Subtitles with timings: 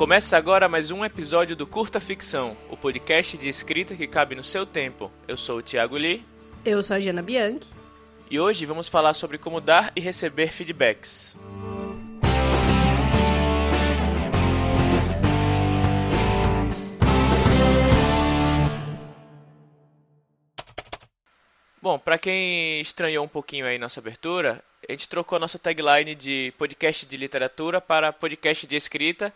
[0.00, 4.42] Começa agora mais um episódio do Curta Ficção, o podcast de escrita que cabe no
[4.42, 5.12] seu tempo.
[5.28, 6.24] Eu sou o Thiago Lee.
[6.64, 7.68] Eu sou a Jana Bianchi.
[8.30, 11.36] E hoje vamos falar sobre como dar e receber feedbacks.
[21.82, 26.14] Bom, para quem estranhou um pouquinho aí nossa abertura, a gente trocou a nossa tagline
[26.14, 29.30] de podcast de literatura para podcast de escrita,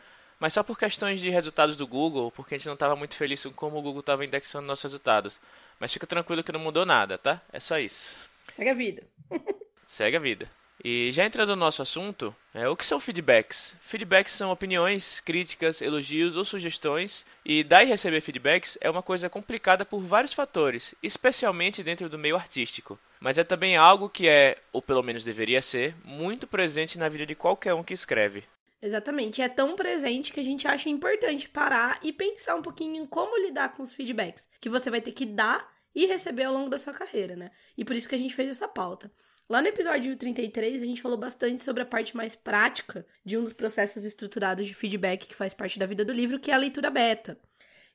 [0.45, 3.43] mas só por questões de resultados do Google, porque a gente não estava muito feliz
[3.43, 5.41] com como o Google estava indexando nossos resultados.
[5.81, 7.41] Mas fica tranquilo que não mudou nada, tá?
[7.51, 8.19] É só isso.
[8.53, 9.03] Segue a vida.
[9.89, 10.47] Segue a vida.
[10.85, 13.75] E já entrando no nosso assunto, é, o que são feedbacks?
[13.81, 19.31] Feedbacks são opiniões, críticas, elogios ou sugestões, e dar e receber feedbacks é uma coisa
[19.31, 22.99] complicada por vários fatores, especialmente dentro do meio artístico.
[23.19, 27.25] Mas é também algo que é, ou pelo menos deveria ser, muito presente na vida
[27.25, 28.45] de qualquer um que escreve.
[28.85, 29.41] Exatamente.
[29.41, 33.35] É tão presente que a gente acha importante parar e pensar um pouquinho em como
[33.39, 36.79] lidar com os feedbacks que você vai ter que dar e receber ao longo da
[36.79, 37.51] sua carreira, né?
[37.79, 39.11] E por isso que a gente fez essa pauta.
[39.49, 43.43] Lá no episódio 33, a gente falou bastante sobre a parte mais prática de um
[43.43, 46.59] dos processos estruturados de feedback que faz parte da vida do livro, que é a
[46.59, 47.41] leitura beta.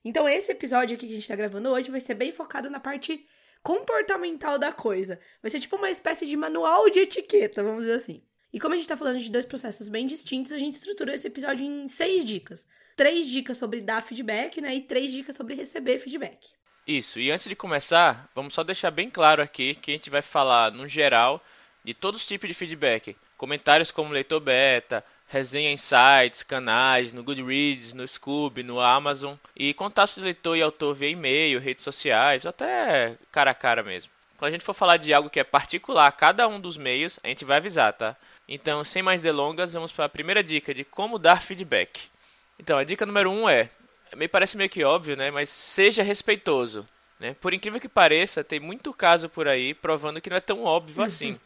[0.04, 2.80] Então, esse episódio aqui que a gente está gravando hoje vai ser bem focado na
[2.80, 3.28] parte
[3.62, 5.20] comportamental da coisa.
[5.40, 8.24] Vai ser tipo uma espécie de manual de etiqueta, vamos dizer assim.
[8.52, 11.28] E como a gente tá falando de dois processos bem distintos, a gente estruturou esse
[11.28, 12.68] episódio em seis dicas.
[12.96, 14.76] Três dicas sobre dar feedback, né?
[14.76, 16.50] E três dicas sobre receber feedback.
[16.88, 20.24] Isso, e antes de começar, vamos só deixar bem claro aqui que a gente vai
[20.24, 21.44] falar, no geral,
[21.84, 23.16] de todos os tipos de feedback.
[23.38, 29.72] Comentários como leitor beta, resenha em sites, canais, no Goodreads, no Scoob, no Amazon, e
[29.76, 34.12] contatos de leitor e autor via e-mail, redes sociais, ou até cara a cara mesmo.
[34.38, 37.20] Quando a gente for falar de algo que é particular a cada um dos meios,
[37.24, 38.18] a gente vai avisar, tá?
[38.52, 42.02] Então, sem mais delongas, vamos para a primeira dica de como dar feedback.
[42.58, 43.70] Então, a dica número um é,
[44.16, 45.30] me parece meio que óbvio, né?
[45.30, 46.84] Mas seja respeitoso.
[47.20, 47.36] Né?
[47.40, 51.04] Por incrível que pareça, tem muito caso por aí provando que não é tão óbvio
[51.04, 51.40] assim.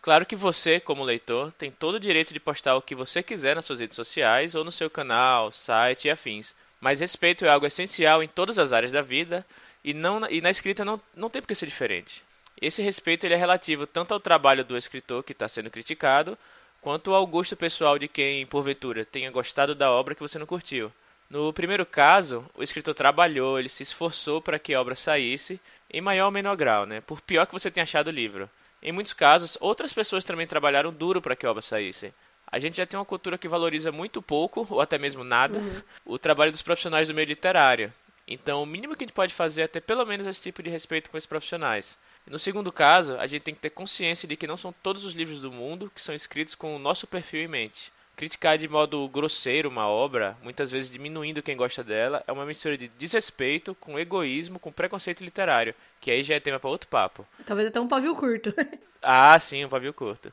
[0.00, 3.56] Claro que você, como leitor, tem todo o direito de postar o que você quiser
[3.56, 6.54] nas suas redes sociais ou no seu canal, site e afins.
[6.80, 9.44] Mas respeito é algo essencial em todas as áreas da vida
[9.82, 12.22] e, não, e na escrita não, não tem por que ser diferente.
[12.64, 16.38] Esse respeito ele é relativo tanto ao trabalho do escritor que está sendo criticado,
[16.80, 20.90] quanto ao gosto pessoal de quem, porventura, tenha gostado da obra que você não curtiu.
[21.28, 25.60] No primeiro caso, o escritor trabalhou, ele se esforçou para que a obra saísse,
[25.92, 27.02] em maior ou menor grau, né?
[27.02, 28.48] por pior que você tenha achado o livro.
[28.82, 32.14] Em muitos casos, outras pessoas também trabalharam duro para que a obra saísse.
[32.50, 35.82] A gente já tem uma cultura que valoriza muito pouco, ou até mesmo nada, uhum.
[36.06, 37.92] o trabalho dos profissionais do meio literário.
[38.26, 40.70] Então, o mínimo que a gente pode fazer é ter pelo menos esse tipo de
[40.70, 41.98] respeito com esses profissionais.
[42.26, 45.14] No segundo caso, a gente tem que ter consciência de que não são todos os
[45.14, 47.92] livros do mundo que são escritos com o nosso perfil em mente.
[48.16, 52.78] Criticar de modo grosseiro uma obra, muitas vezes diminuindo quem gosta dela, é uma mistura
[52.78, 57.26] de desrespeito com egoísmo, com preconceito literário, que aí já é tema para outro papo.
[57.44, 58.54] Talvez até um pavio curto.
[59.02, 60.32] ah, sim, um pavio curto.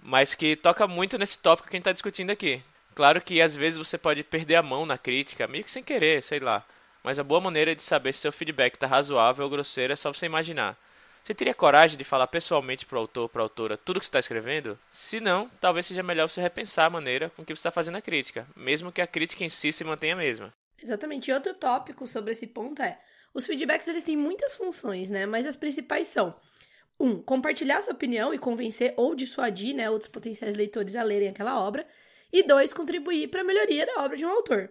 [0.00, 2.62] Mas que toca muito nesse tópico que a gente está discutindo aqui.
[2.94, 6.22] Claro que às vezes você pode perder a mão na crítica, meio que sem querer,
[6.22, 6.62] sei lá.
[7.02, 10.12] Mas a boa maneira de saber se seu feedback está razoável ou grosseiro é só
[10.12, 10.76] você imaginar.
[11.24, 14.10] Você teria coragem de falar pessoalmente para o autor, para a autora, tudo que você
[14.10, 14.78] está escrevendo?
[14.92, 18.02] Se não, talvez seja melhor você repensar a maneira com que você está fazendo a
[18.02, 20.52] crítica, mesmo que a crítica em si se mantenha a mesma.
[20.82, 21.30] Exatamente.
[21.30, 23.00] E outro tópico sobre esse ponto é:
[23.32, 25.24] os feedbacks eles têm muitas funções, né?
[25.24, 26.34] Mas as principais são:
[27.00, 31.58] um, compartilhar sua opinião e convencer ou dissuadir né, outros potenciais leitores a lerem aquela
[31.58, 31.86] obra.
[32.30, 34.70] E dois, contribuir para a melhoria da obra de um autor.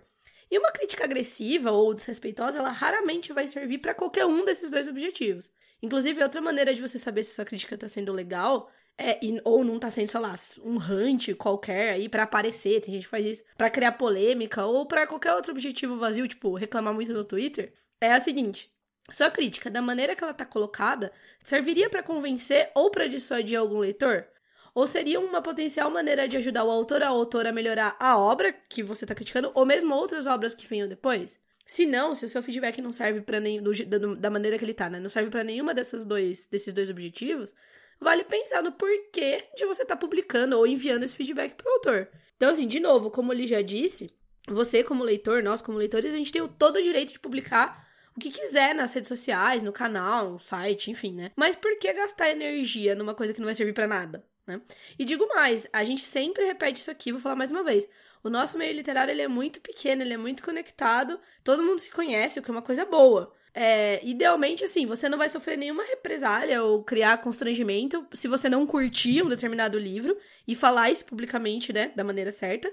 [0.52, 4.88] E uma crítica agressiva ou desrespeitosa, ela raramente vai servir para qualquer um desses dois
[4.88, 5.50] objetivos.
[5.84, 9.78] Inclusive, outra maneira de você saber se sua crítica tá sendo legal é, ou não
[9.78, 10.34] tá sendo, sei lá,
[10.64, 14.86] um hunt qualquer aí para aparecer, tem gente que faz isso, para criar polêmica ou
[14.86, 18.72] para qualquer outro objetivo vazio, tipo, reclamar muito no Twitter, é a seguinte:
[19.12, 21.12] sua crítica, da maneira que ela tá colocada,
[21.44, 24.26] serviria para convencer ou para dissuadir algum leitor?
[24.74, 28.18] Ou seria uma potencial maneira de ajudar o autor ou a autora a melhorar a
[28.18, 31.43] obra que você tá criticando, ou mesmo outras obras que venham depois?
[31.66, 34.74] Se não, se o seu feedback não serve para nem do, da, maneira que ele
[34.74, 35.00] tá, né?
[35.00, 37.56] Não serve para nenhuma dessas dois, desses dois objetivos,
[38.00, 42.10] vale pensar no porquê de você estar tá publicando ou enviando esse feedback pro autor.
[42.36, 44.14] Então, assim, de novo, como ele já disse,
[44.48, 48.20] você como leitor, nós como leitores, a gente tem todo o direito de publicar o
[48.20, 51.32] que quiser nas redes sociais, no canal, no site, enfim, né?
[51.36, 54.62] Mas por que gastar energia numa coisa que não vai servir para nada, né?
[55.00, 57.88] E digo mais, a gente sempre repete isso aqui, vou falar mais uma vez.
[58.24, 61.92] O nosso meio literário ele é muito pequeno, ele é muito conectado, todo mundo se
[61.92, 63.34] conhece, o que é uma coisa boa.
[63.54, 68.66] É, idealmente, assim, você não vai sofrer nenhuma represália ou criar constrangimento se você não
[68.66, 70.18] curtir um determinado livro
[70.48, 72.72] e falar isso publicamente, né, da maneira certa.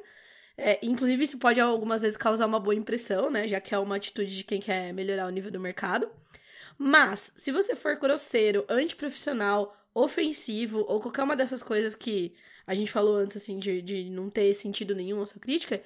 [0.56, 3.49] É, inclusive, isso pode algumas vezes causar uma boa impressão, né?
[3.49, 6.11] Já que é uma atitude de quem quer melhorar o nível do mercado.
[6.79, 12.35] Mas, se você for grosseiro, antiprofissional, ofensivo, ou qualquer uma dessas coisas que
[12.67, 15.83] a gente falou antes, assim, de, de não ter sentido nenhum a sua crítica,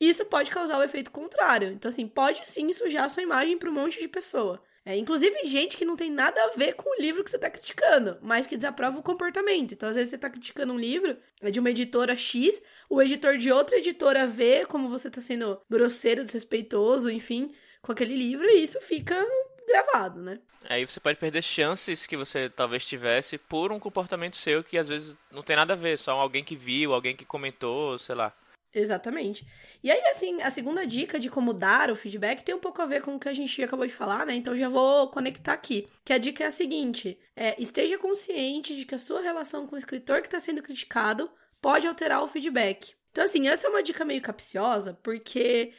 [0.00, 1.72] isso pode causar o efeito contrário.
[1.72, 4.62] Então, assim, pode sim sujar a sua imagem para um monte de pessoa.
[4.84, 7.50] É, inclusive gente que não tem nada a ver com o livro que você está
[7.50, 9.74] criticando, mas que desaprova o comportamento.
[9.74, 13.36] Então, às vezes, você está criticando um livro é de uma editora X, o editor
[13.36, 17.52] de outra editora vê como você está sendo grosseiro, desrespeitoso, enfim,
[17.82, 19.22] com aquele livro, e isso fica
[19.68, 20.40] gravado, né?
[20.68, 24.88] Aí você pode perder chances que você talvez tivesse por um comportamento seu que às
[24.88, 28.32] vezes não tem nada a ver, só alguém que viu, alguém que comentou, sei lá.
[28.74, 29.46] Exatamente.
[29.82, 32.86] E aí, assim, a segunda dica de como dar o feedback tem um pouco a
[32.86, 34.34] ver com o que a gente acabou de falar, né?
[34.34, 35.88] Então já vou conectar aqui.
[36.04, 39.74] Que a dica é a seguinte: é, esteja consciente de que a sua relação com
[39.74, 41.30] o escritor que está sendo criticado
[41.60, 42.92] pode alterar o feedback.
[43.10, 45.72] Então, assim, essa é uma dica meio capciosa, porque.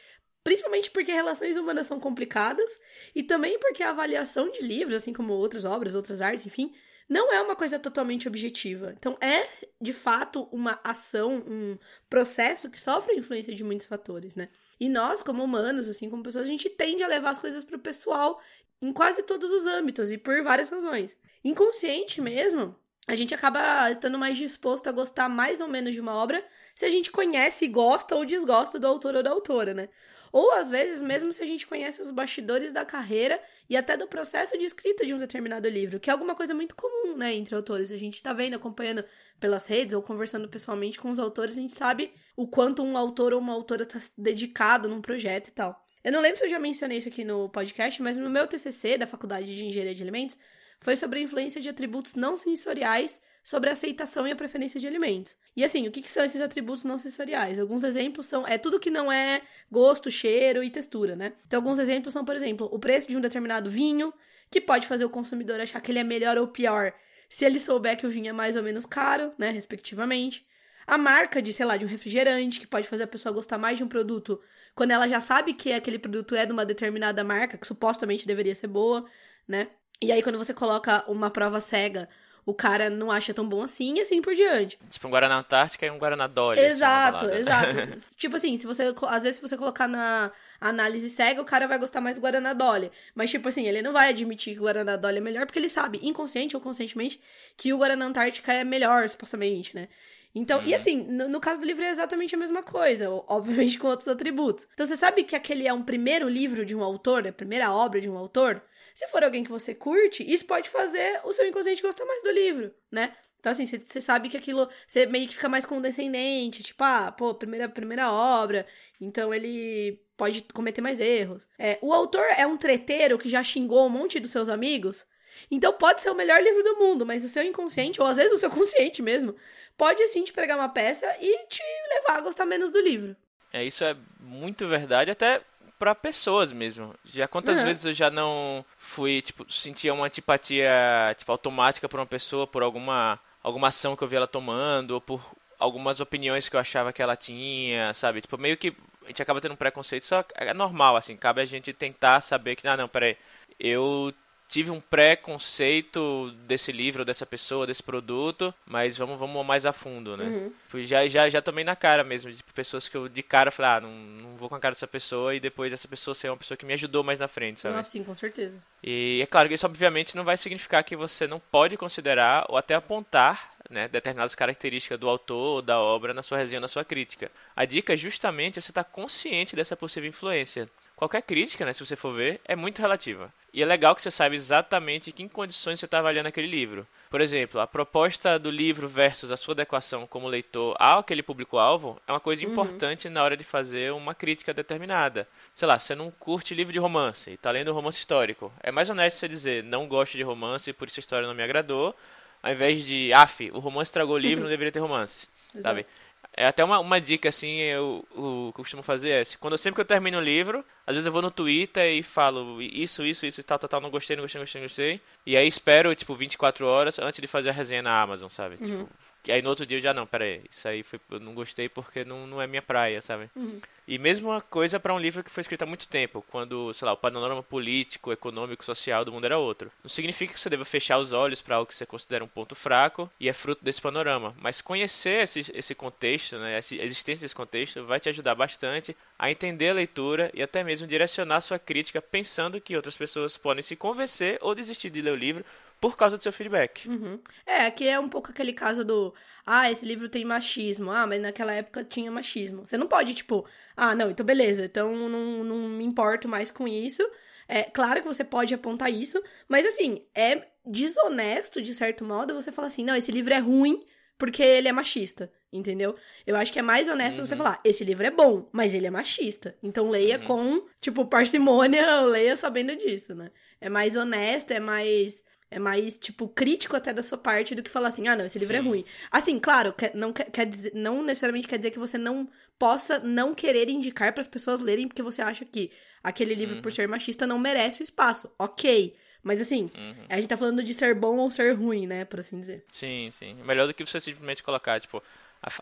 [0.43, 2.79] Principalmente porque relações humanas são complicadas
[3.13, 6.73] e também porque a avaliação de livros, assim como outras obras, outras artes, enfim,
[7.09, 8.93] não é uma coisa totalmente objetiva.
[8.97, 9.47] Então, é
[9.81, 11.77] de fato uma ação, um
[12.07, 14.49] processo que sofre influência de muitos fatores, né?
[14.79, 17.79] E nós, como humanos, assim como pessoas, a gente tende a levar as coisas pro
[17.79, 18.39] pessoal
[18.81, 21.17] em quase todos os âmbitos e por várias razões.
[21.43, 22.75] Inconsciente mesmo,
[23.07, 26.45] a gente acaba estando mais disposto a gostar mais ou menos de uma obra
[26.75, 29.89] se a gente conhece, gosta ou desgosta do autor ou da autora, né?
[30.31, 34.07] Ou às vezes, mesmo se a gente conhece os bastidores da carreira e até do
[34.07, 37.55] processo de escrita de um determinado livro, que é alguma coisa muito comum, né, entre
[37.55, 37.91] autores.
[37.91, 39.03] A gente tá vendo, acompanhando
[39.39, 43.33] pelas redes ou conversando pessoalmente com os autores, a gente sabe o quanto um autor
[43.33, 45.85] ou uma autora tá dedicado num projeto e tal.
[46.03, 48.97] Eu não lembro se eu já mencionei isso aqui no podcast, mas no meu TCC
[48.97, 50.37] da Faculdade de Engenharia de Alimentos
[50.79, 54.85] foi sobre a influência de atributos não sensoriais sobre a aceitação e a preferência de
[54.85, 55.35] alimentos.
[55.57, 57.57] E assim, o que, que, são esses atributos não sensoriais?
[57.57, 59.41] Alguns exemplos são é tudo que não é
[59.71, 61.33] gosto, cheiro e textura, né?
[61.47, 64.13] Então, alguns exemplos são, por exemplo, o preço de um determinado vinho,
[64.51, 66.93] que pode fazer o consumidor achar que ele é melhor ou pior
[67.27, 70.45] se ele souber que o vinho é mais ou menos caro, né, respectivamente.
[70.85, 73.79] A marca de, sei lá, de um refrigerante, que pode fazer a pessoa gostar mais
[73.79, 74.39] de um produto
[74.75, 78.53] quando ela já sabe que aquele produto é de uma determinada marca, que supostamente deveria
[78.53, 79.05] ser boa,
[79.47, 79.69] né?
[79.99, 82.07] E aí, quando você coloca uma prova cega
[82.45, 84.77] o cara não acha tão bom assim e assim por diante.
[84.89, 86.59] Tipo um Guaraná Antártica e um Guaraná Dolly.
[86.59, 87.75] Exato, assim, exato.
[88.17, 91.77] tipo assim, se você, às vezes se você colocar na análise cega, o cara vai
[91.77, 92.91] gostar mais do Guaraná Dolly.
[93.15, 95.69] Mas tipo assim, ele não vai admitir que o Guaraná Dolly é melhor porque ele
[95.69, 97.21] sabe, inconsciente ou conscientemente,
[97.55, 99.87] que o Guaraná Antártica é melhor, supostamente, né?
[100.33, 100.67] Então, uhum.
[100.67, 104.07] e assim, no, no, caso do livro é exatamente a mesma coisa, obviamente com outros
[104.07, 104.67] atributos.
[104.73, 107.99] Então, você sabe que aquele é um primeiro livro de um autor, a primeira obra
[107.99, 108.61] de um autor?
[108.99, 112.31] Se for alguém que você curte, isso pode fazer o seu inconsciente gostar mais do
[112.31, 113.13] livro, né?
[113.39, 114.69] Então, assim, você sabe que aquilo.
[114.85, 116.61] Você meio que fica mais condescendente.
[116.61, 118.67] Tipo, ah, pô, primeira, primeira obra.
[118.99, 121.47] Então ele pode cometer mais erros.
[121.57, 125.07] É, o autor é um treteiro que já xingou um monte dos seus amigos.
[125.49, 128.33] Então pode ser o melhor livro do mundo, mas o seu inconsciente, ou às vezes
[128.33, 129.33] o seu consciente mesmo,
[129.77, 131.63] pode sim te pregar uma peça e te
[131.95, 133.15] levar a gostar menos do livro.
[133.53, 135.41] É, isso é muito verdade, até
[135.79, 136.93] para pessoas mesmo.
[137.05, 137.65] Já quantas uhum.
[137.65, 142.61] vezes eu já não fui, tipo, sentia uma antipatia, tipo, automática por uma pessoa, por
[142.61, 145.25] alguma, alguma ação que eu vi ela tomando, ou por
[145.57, 148.21] algumas opiniões que eu achava que ela tinha, sabe?
[148.21, 151.45] Tipo, meio que a gente acaba tendo um preconceito, só é normal, assim, cabe a
[151.45, 153.17] gente tentar saber que, ah, não, peraí,
[153.59, 154.13] eu
[154.49, 160.17] tive um preconceito desse livro, dessa pessoa, desse produto, mas vamos, vamos mais a fundo,
[160.17, 160.25] né?
[160.25, 160.83] Uhum.
[160.83, 163.81] Já, já, já tomei na cara mesmo, de pessoas que eu de cara falei, ah,
[163.81, 166.57] não, não vou com a cara dessa pessoa e depois essa pessoa ser uma pessoa
[166.57, 167.77] que me ajudou mais na frente, sabe?
[167.77, 168.57] Ah, sim, com certeza.
[168.83, 172.57] E é claro que isso obviamente não vai significar que você não pode considerar ou
[172.57, 176.83] até apontar né, determinadas características do autor ou da obra na sua resenha, na sua
[176.83, 177.31] crítica.
[177.55, 180.67] A dica é justamente você estar tá consciente dessa possível influência.
[180.95, 183.31] Qualquer crítica, né, se você for ver, é muito relativa.
[183.53, 186.85] E é legal que você saiba exatamente em que condições você está avaliando aquele livro.
[187.09, 192.11] Por exemplo, a proposta do livro versus a sua adequação como leitor àquele público-alvo é
[192.11, 192.51] uma coisa uhum.
[192.51, 195.27] importante na hora de fazer uma crítica determinada.
[195.55, 198.53] Sei lá, você não curte livro de romance e está lendo um romance histórico.
[198.61, 201.43] É mais honesto você dizer, não gosto de romance, por isso a história não me
[201.43, 201.95] agradou,
[202.43, 205.27] ao invés de, af, o romance estragou o livro, não deveria ter romance.
[205.61, 205.85] Sabe?
[206.33, 209.85] É até uma, uma dica, assim, eu, eu costumo fazer é, quando sempre que eu
[209.85, 213.59] termino o livro, às vezes eu vou no Twitter e falo isso, isso, isso tal,
[213.59, 215.01] tal, tal, não gostei, não gostei, não gostei, não gostei.
[215.25, 218.55] E aí espero, tipo, 24 horas antes de fazer a resenha na Amazon, sabe?
[218.61, 218.65] Uhum.
[218.65, 218.89] Tipo,
[219.27, 221.67] aí no outro dia eu já não, pera aí, isso aí foi, eu não gostei
[221.67, 223.29] porque não, não é minha praia, sabe?
[223.35, 223.59] Uhum.
[223.87, 226.93] E mesma coisa para um livro que foi escrito há muito tempo, quando, sei lá,
[226.93, 229.71] o panorama político, econômico, social do mundo era outro.
[229.83, 232.55] Não significa que você deva fechar os olhos para algo que você considera um ponto
[232.55, 237.33] fraco e é fruto desse panorama, mas conhecer esse, esse contexto, né, a existência desse
[237.33, 241.99] contexto vai te ajudar bastante a entender a leitura e até mesmo direcionar sua crítica
[241.99, 245.43] pensando que outras pessoas podem se convencer ou desistir de ler o livro
[245.79, 246.87] por causa do seu feedback.
[246.87, 247.19] Uhum.
[247.45, 249.13] É, aqui é um pouco aquele caso do.
[249.45, 250.91] Ah, esse livro tem machismo.
[250.91, 252.65] Ah, mas naquela época tinha machismo.
[252.65, 253.45] Você não pode, tipo,
[253.75, 257.03] ah, não, então beleza, então não, não me importo mais com isso.
[257.47, 262.51] É claro que você pode apontar isso, mas assim, é desonesto, de certo modo, você
[262.51, 263.83] falar assim, não, esse livro é ruim
[264.19, 265.95] porque ele é machista, entendeu?
[266.27, 267.25] Eu acho que é mais honesto uhum.
[267.25, 269.55] você falar, esse livro é bom, mas ele é machista.
[269.63, 270.25] Então leia uhum.
[270.25, 273.31] com, tipo, parcimônia, leia sabendo disso, né?
[273.61, 277.69] É mais honesto, é mais é mais, tipo, crítico até da sua parte do que
[277.69, 278.65] falar assim, ah, não, esse livro é Sim.
[278.65, 278.85] é ruim.
[279.11, 283.69] Assim, claro, não, quer dizer, não necessariamente quer dizer que você não possa não querer
[283.69, 285.71] indicar para as pessoas lerem porque você acha que
[286.03, 286.61] aquele livro, uhum.
[286.61, 288.29] por ser machista, não merece o espaço.
[288.37, 288.95] Ok.
[289.23, 290.05] Mas assim, uhum.
[290.07, 292.05] a gente tá falando de ser bom ou ser ruim, né?
[292.05, 292.63] Por assim dizer.
[292.71, 293.35] Sim, sim.
[293.43, 295.03] Melhor do que você simplesmente colocar, tipo,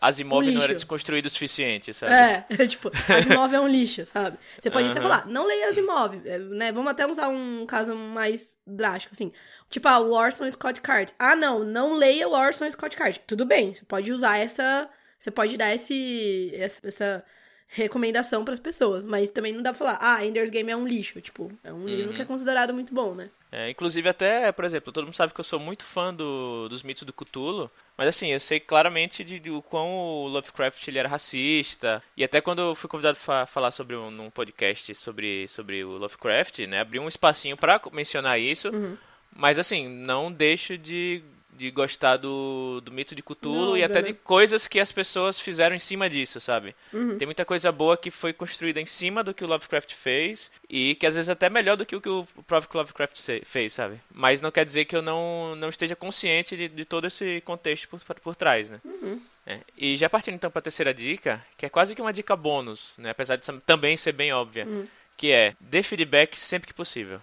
[0.00, 2.12] Asimov um não era desconstruído o suficiente, sabe?
[2.12, 4.36] É, é tipo, Asimov é um lixo, sabe?
[4.58, 4.90] Você pode uhum.
[4.90, 6.72] até falar, não leia Asimov, é, né?
[6.72, 9.32] Vamos até usar um caso mais drástico, assim.
[9.70, 11.12] Tipo, ah, o Orson Scott Card.
[11.18, 13.20] Ah, não, não leia o Orson Scott Card.
[13.26, 14.88] Tudo bem, você pode usar essa.
[15.18, 17.24] Você pode dar esse, essa
[17.68, 20.86] recomendação para as pessoas, mas também não dá pra falar, ah, Ender's Game é um
[20.86, 21.20] lixo.
[21.20, 21.86] Tipo, é um uhum.
[21.86, 23.30] livro que é considerado muito bom, né?
[23.52, 26.82] É, inclusive até, por exemplo, todo mundo sabe que eu sou muito fã do, dos
[26.82, 30.98] mitos do Cthulhu, mas assim, eu sei claramente de, de, o quão o Lovecraft ele
[30.98, 35.48] era racista, e até quando eu fui convidado para falar sobre um, num podcast sobre,
[35.48, 38.98] sobre o Lovecraft, né, abri um espacinho para mencionar isso, uhum.
[39.34, 41.22] mas assim, não deixo de
[41.58, 45.40] de gostar do, do mito de Cthulhu Não, e até de coisas que as pessoas
[45.40, 46.74] fizeram em cima disso, sabe?
[46.92, 47.18] Uhum.
[47.18, 50.94] Tem muita coisa boa que foi construída em cima do que o Lovecraft fez e
[50.94, 54.00] que às vezes é até melhor do que o que o próprio Lovecraft fez, sabe?
[54.14, 57.88] Mas não quer dizer que eu não, não esteja consciente de, de todo esse contexto
[57.88, 58.80] por, por trás, né?
[58.84, 59.20] Uhum.
[59.44, 59.60] É.
[59.76, 62.94] E já partindo então para a terceira dica, que é quase que uma dica bônus,
[62.98, 63.10] né?
[63.10, 64.86] apesar de também ser bem óbvia, uhum.
[65.16, 67.20] que é dê feedback sempre que possível.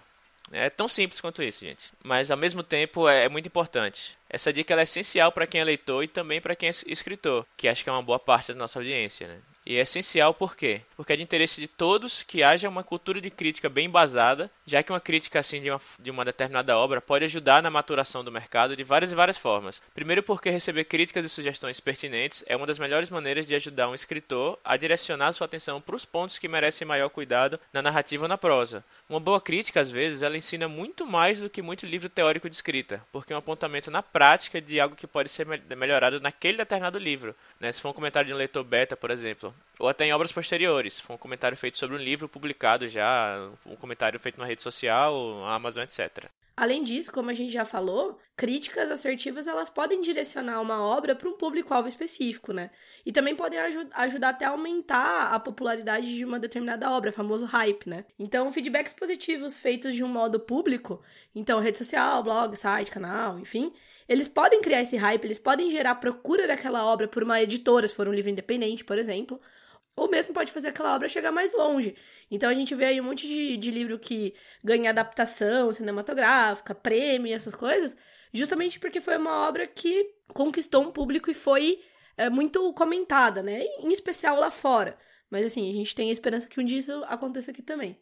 [0.52, 1.92] É tão simples quanto isso, gente.
[2.02, 4.16] Mas ao mesmo tempo é, é muito importante.
[4.28, 7.68] Essa dica é essencial para quem é leitor e também para quem é escritor, que
[7.68, 9.26] acho que é uma boa parte da nossa audiência.
[9.26, 9.38] Né?
[9.66, 10.82] E é essencial por quê?
[10.96, 14.80] Porque é de interesse de todos que haja uma cultura de crítica bem embasada, já
[14.80, 18.30] que uma crítica assim de uma, de uma determinada obra pode ajudar na maturação do
[18.30, 19.82] mercado de várias e várias formas.
[19.92, 23.94] Primeiro porque receber críticas e sugestões pertinentes é uma das melhores maneiras de ajudar um
[23.94, 28.28] escritor a direcionar sua atenção para os pontos que merecem maior cuidado na narrativa ou
[28.28, 28.84] na prosa.
[29.10, 32.54] Uma boa crítica, às vezes, ela ensina muito mais do que muito livro teórico de
[32.54, 35.44] escrita, porque é um apontamento na prática de algo que pode ser
[35.76, 37.34] melhorado naquele determinado livro.
[37.58, 37.72] Né?
[37.72, 41.00] Se for um comentário de um leitor beta, por exemplo, ou até em obras posteriores.
[41.00, 45.44] Foi um comentário feito sobre um livro publicado já, um comentário feito na rede social,
[45.44, 46.30] Amazon, etc.
[46.56, 51.28] Além disso, como a gente já falou, críticas assertivas elas podem direcionar uma obra para
[51.28, 52.70] um público-alvo específico, né?
[53.04, 57.44] E também podem aj ajudar até a aumentar a popularidade de uma determinada obra, famoso
[57.44, 58.06] hype, né?
[58.18, 61.02] Então, feedbacks positivos feitos de um modo público,
[61.34, 63.70] então rede social, blog, site, canal, enfim,
[64.08, 67.94] eles podem criar esse hype, eles podem gerar procura daquela obra por uma editora, se
[67.94, 69.40] for um livro independente, por exemplo,
[69.96, 71.96] ou mesmo pode fazer aquela obra chegar mais longe.
[72.30, 77.34] Então a gente vê aí um monte de, de livro que ganha adaptação cinematográfica, prêmio,
[77.34, 77.96] essas coisas,
[78.32, 81.80] justamente porque foi uma obra que conquistou um público e foi
[82.16, 83.62] é, muito comentada, né?
[83.80, 84.98] Em especial lá fora.
[85.30, 87.98] Mas assim, a gente tem a esperança que um dia isso aconteça aqui também.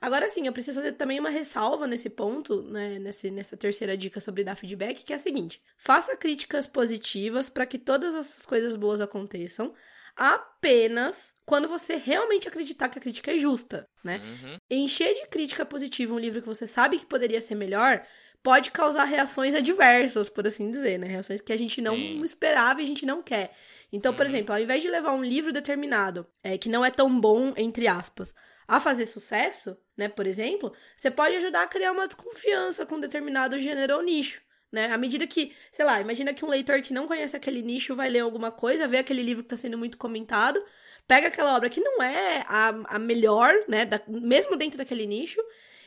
[0.00, 4.20] Agora sim, eu preciso fazer também uma ressalva nesse ponto, né, nesse, nessa terceira dica
[4.20, 8.76] sobre dar feedback, que é a seguinte: faça críticas positivas para que todas essas coisas
[8.76, 9.74] boas aconteçam,
[10.16, 14.18] apenas quando você realmente acreditar que a crítica é justa, né?
[14.18, 14.56] Uhum.
[14.70, 18.04] Encher de crítica positiva um livro que você sabe que poderia ser melhor
[18.42, 21.08] pode causar reações adversas, por assim dizer, né?
[21.08, 22.22] Reações que a gente não Sim.
[22.22, 23.52] esperava e a gente não quer.
[23.92, 24.28] Então, por uhum.
[24.28, 27.88] exemplo, ao invés de levar um livro determinado, é, que não é tão bom, entre
[27.88, 28.34] aspas,
[28.66, 33.58] a fazer sucesso, né, por exemplo, você pode ajudar a criar uma desconfiança com determinado
[33.58, 34.40] gênero ou nicho
[34.72, 34.92] né?
[34.92, 38.08] À medida que, sei lá, imagina que um leitor que não conhece aquele nicho vai
[38.08, 40.62] ler alguma coisa, vê aquele livro que está sendo muito comentado,
[41.06, 43.86] pega aquela obra que não é a, a melhor, né?
[43.86, 45.40] Da, mesmo dentro daquele nicho,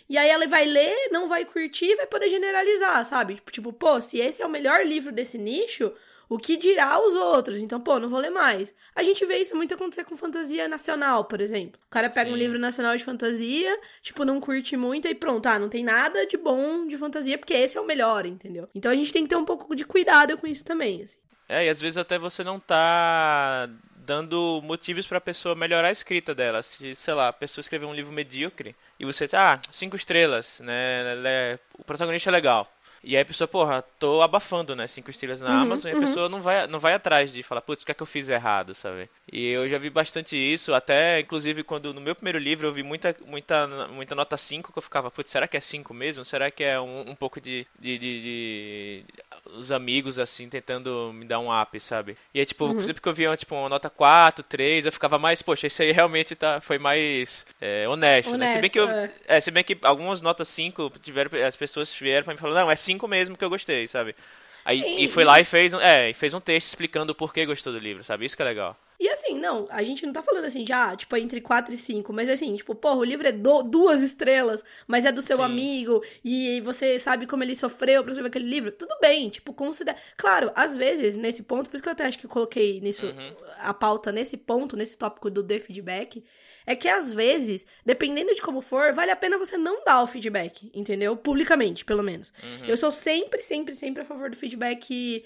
[0.10, 3.39] e aí ela vai ler, não vai curtir vai poder generalizar, sabe?
[3.51, 5.94] Tipo, pô, se esse é o melhor livro desse nicho,
[6.31, 7.59] o que dirá os outros?
[7.59, 8.73] Então, pô, não vou ler mais.
[8.95, 11.77] A gente vê isso muito acontecer com fantasia nacional, por exemplo.
[11.85, 12.33] O cara pega Sim.
[12.33, 16.25] um livro nacional de fantasia, tipo, não curte muito e pronto, ah, não tem nada
[16.25, 18.69] de bom de fantasia, porque esse é o melhor, entendeu?
[18.73, 21.17] Então a gente tem que ter um pouco de cuidado com isso também, assim.
[21.50, 26.33] É, e às vezes até você não tá dando motivos pra pessoa melhorar a escrita
[26.33, 26.63] dela.
[26.63, 31.13] Se, sei lá, a pessoa escreveu um livro medíocre e você, ah, cinco estrelas, né?
[31.25, 32.71] É, o protagonista é legal.
[33.03, 34.86] E aí a pessoa, porra, tô abafando, né?
[34.86, 36.01] Cinco estrelas na uhum, Amazon e a uhum.
[36.01, 38.29] pessoa não vai, não vai atrás de falar, putz, o que é que eu fiz
[38.29, 39.10] errado, sabe?
[39.31, 42.84] E eu já vi bastante isso, até inclusive quando no meu primeiro livro eu vi
[42.84, 46.24] muita, muita, muita nota 5 que eu ficava, putz, será que é 5 mesmo?
[46.24, 49.05] Será que é um, um pouco de, de, de, de,
[49.45, 52.17] os amigos assim tentando me dar um up, sabe?
[52.33, 52.81] E aí, tipo, uhum.
[52.81, 55.91] sempre que eu via tipo, uma nota 4, 3, eu ficava mais, poxa, isso aí
[55.91, 58.53] realmente tá, foi mais é, honesto, honesto, né?
[58.53, 59.09] Se bem que eu, é.
[59.27, 59.41] é.
[59.41, 62.71] se bem que algumas notas 5 tiveram, as pessoas vieram pra mim e falaram, não,
[62.71, 64.15] é 5 cinco mesmo que eu gostei, sabe?
[64.63, 65.25] Aí, Sim, e foi e...
[65.25, 68.25] lá e fez, é, fez um texto explicando o porquê gostou do livro, sabe?
[68.25, 68.77] Isso que é legal.
[69.01, 72.13] E assim, não, a gente não tá falando assim, já, tipo, entre 4 e 5,
[72.13, 75.44] mas assim, tipo, porra, o livro é do, duas estrelas, mas é do seu Sim.
[75.44, 79.98] amigo, e você sabe como ele sofreu pra escrever aquele livro, tudo bem, tipo, considera.
[80.15, 83.08] Claro, às vezes, nesse ponto, por isso que eu até acho que eu coloquei nisso,
[83.08, 83.36] uhum.
[83.58, 86.24] a pauta nesse ponto, nesse tópico do The Feedback,
[86.65, 90.08] é que às vezes, dependendo de como for, vale a pena você não dar o
[90.08, 91.15] feedback, entendeu?
[91.18, 92.32] Publicamente, pelo menos.
[92.44, 92.65] Uhum.
[92.65, 95.25] Eu sou sempre, sempre, sempre a favor do feedback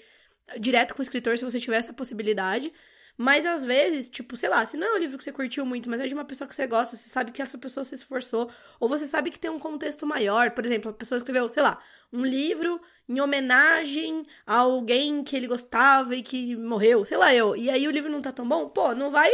[0.58, 2.72] direto com o escritor, se você tiver essa possibilidade.
[3.18, 5.88] Mas às vezes, tipo, sei lá, se não é um livro que você curtiu muito,
[5.88, 8.50] mas é de uma pessoa que você gosta, você sabe que essa pessoa se esforçou,
[8.78, 10.50] ou você sabe que tem um contexto maior.
[10.50, 12.78] Por exemplo, a pessoa escreveu, sei lá, um livro
[13.08, 17.56] em homenagem a alguém que ele gostava e que morreu, sei lá eu.
[17.56, 19.30] E aí o livro não tá tão bom, pô, não vai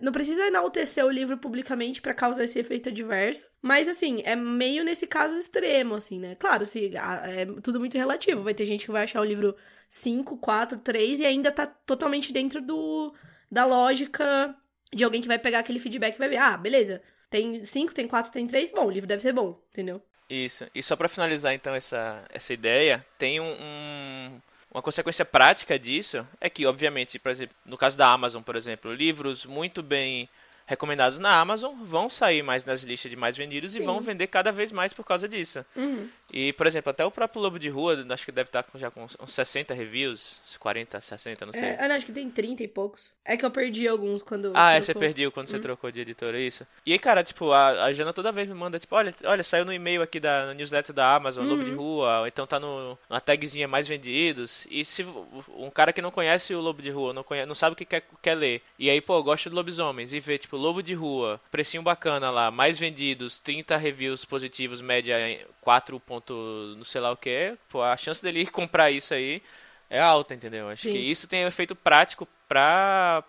[0.00, 3.46] não precisa enaltecer o livro publicamente para causar esse efeito adverso.
[3.60, 6.34] Mas, assim, é meio nesse caso extremo, assim, né?
[6.34, 8.42] Claro, se, é tudo muito relativo.
[8.42, 9.56] Vai ter gente que vai achar o livro
[9.88, 13.14] 5, 4, 3 e ainda tá totalmente dentro do,
[13.50, 14.54] da lógica
[14.92, 18.08] de alguém que vai pegar aquele feedback e vai ver, ah, beleza, tem 5, tem
[18.08, 20.02] 4, tem 3, bom, o livro deve ser bom, entendeu?
[20.28, 20.66] Isso.
[20.74, 24.40] E só para finalizar, então, essa, essa ideia, tem um, um
[24.70, 28.92] uma consequência prática disso é que, obviamente, por exemplo, no caso da Amazon, por exemplo,
[28.92, 30.28] livros muito bem
[30.70, 33.82] recomendados na Amazon vão sair mais nas listas de mais vendidos Sim.
[33.82, 35.66] e vão vender cada vez mais por causa disso.
[35.74, 36.08] Uhum.
[36.32, 38.90] E, por exemplo, até o próprio Lobo de Rua, acho que deve estar com, já
[38.90, 41.62] com uns 60 reviews, 40, 60, não sei.
[41.62, 43.10] É, acho que tem 30 e poucos.
[43.24, 44.52] É que eu perdi alguns quando.
[44.54, 45.52] Ah, é, você perdeu quando uhum.
[45.52, 46.66] você trocou de editora, é isso.
[46.84, 49.64] E aí, cara, tipo, a, a Jana toda vez me manda, tipo, olha, olha, saiu
[49.64, 51.50] no e-mail aqui da newsletter da Amazon, uhum.
[51.50, 54.66] Lobo de Rua, ou então tá no, na tagzinha mais vendidos.
[54.70, 55.04] E se
[55.48, 57.84] um cara que não conhece o Lobo de Rua, não, conhece, não sabe o que
[57.84, 61.40] quer, quer ler, e aí, pô, gosta de lobisomens, e vê, tipo, Lobo de Rua,
[61.50, 65.16] precinho bacana lá, mais vendidos, 30 reviews positivos, média
[65.60, 69.42] 4 ponto não sei lá o que, pô, a chance dele comprar isso aí
[69.88, 70.68] é alta, entendeu?
[70.68, 70.92] Acho Sim.
[70.92, 73.24] que isso tem um efeito prático para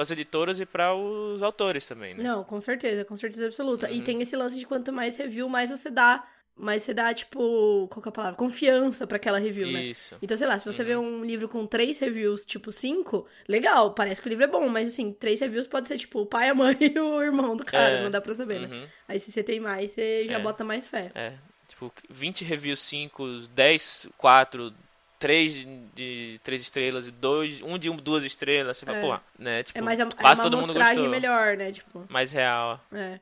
[0.00, 2.22] as editoras e para os autores também, né?
[2.22, 3.88] Não, com certeza, com certeza absoluta.
[3.88, 3.94] Uhum.
[3.94, 6.24] E tem esse lance de quanto mais review, mais você dá
[6.58, 8.36] mas você dá, tipo, qual que é a palavra?
[8.36, 9.84] Confiança para aquela review, né?
[9.84, 10.16] Isso.
[10.20, 10.88] Então, sei lá, se você uhum.
[10.88, 14.68] vê um livro com três reviews, tipo, cinco, legal, parece que o livro é bom,
[14.68, 17.64] mas assim, três reviews pode ser, tipo, o pai, a mãe e o irmão do
[17.64, 18.02] cara, é.
[18.02, 18.66] não dá pra saber, né?
[18.66, 18.80] uhum.
[18.82, 18.88] né?
[19.06, 20.42] Aí se você tem mais, você já é.
[20.42, 21.12] bota mais fé.
[21.14, 21.34] É,
[21.78, 24.74] tipo, 20 reviews 5, 10, 4,
[25.18, 28.86] 3 de 3 estrelas e dois, um de duas estrelas, você é.
[28.86, 29.62] fala, pô, né?
[29.62, 31.08] Tipo, é mais, quase é uma todo mundo gostou.
[31.08, 31.72] melhor, né?
[31.72, 32.04] Tipo.
[32.08, 32.80] Mais real.
[32.92, 33.20] É.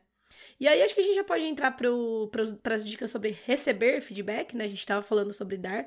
[0.59, 4.57] E aí acho que a gente já pode entrar para as dicas sobre receber feedback,
[4.57, 4.65] né?
[4.65, 5.87] A gente estava falando sobre dar.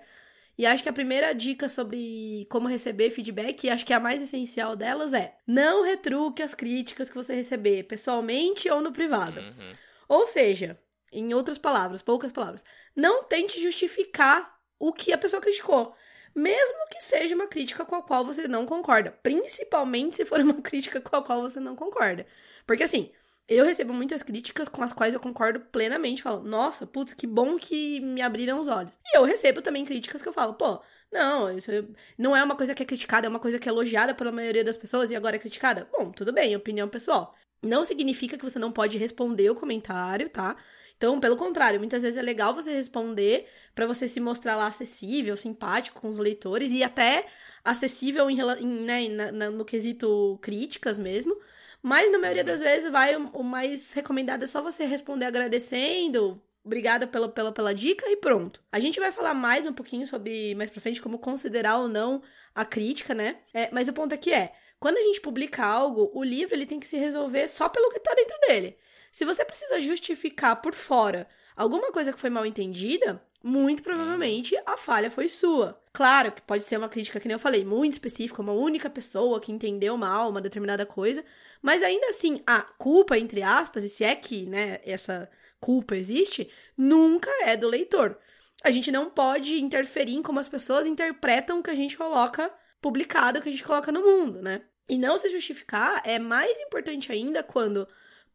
[0.55, 4.21] E acho que a primeira dica sobre como receber feedback, e acho que a mais
[4.21, 9.39] essencial delas é: não retruque as críticas que você receber, pessoalmente ou no privado.
[9.39, 9.73] Uhum.
[10.07, 10.77] Ou seja,
[11.11, 12.63] em outras palavras, poucas palavras,
[12.95, 15.95] não tente justificar o que a pessoa criticou.
[16.35, 19.11] Mesmo que seja uma crítica com a qual você não concorda.
[19.23, 22.25] Principalmente se for uma crítica com a qual você não concorda.
[22.65, 23.11] Porque assim,
[23.47, 26.21] eu recebo muitas críticas com as quais eu concordo plenamente.
[26.21, 28.91] Falo, nossa, putz, que bom que me abriram os olhos.
[29.05, 30.79] E eu recebo também críticas que eu falo, pô,
[31.11, 31.71] não, isso
[32.17, 34.63] não é uma coisa que é criticada, é uma coisa que é elogiada pela maioria
[34.63, 35.89] das pessoas e agora é criticada.
[35.91, 37.35] Bom, tudo bem, opinião pessoal.
[37.61, 40.55] Não significa que você não pode responder o comentário, tá?
[40.99, 45.37] Então, pelo contrário, muitas vezes é legal você responder para você se mostrar lá acessível,
[45.37, 47.25] simpático com os leitores e até
[47.63, 48.35] acessível em,
[48.65, 51.33] né, na, na, no quesito críticas mesmo.
[51.81, 57.07] Mas na maioria das vezes vai o mais recomendado é só você responder agradecendo, obrigada
[57.07, 58.61] pela, pela, pela dica e pronto.
[58.69, 62.21] A gente vai falar mais um pouquinho sobre, mais pra frente, como considerar ou não
[62.53, 63.37] a crítica, né?
[63.53, 66.77] É, mas o ponto aqui é, quando a gente publica algo, o livro ele tem
[66.77, 68.77] que se resolver só pelo que tá dentro dele.
[69.11, 74.77] Se você precisa justificar por fora alguma coisa que foi mal entendida, muito provavelmente a
[74.77, 75.81] falha foi sua.
[75.93, 79.39] Claro que pode ser uma crítica, que nem eu falei, muito específica, uma única pessoa
[79.39, 81.23] que entendeu mal uma determinada coisa,
[81.61, 86.49] mas ainda assim, a culpa, entre aspas, e se é que né, essa culpa existe,
[86.77, 88.17] nunca é do leitor.
[88.63, 92.51] A gente não pode interferir em como as pessoas interpretam o que a gente coloca
[92.81, 94.61] publicado que a gente coloca no mundo, né?
[94.87, 97.87] E não se justificar é mais importante ainda quando,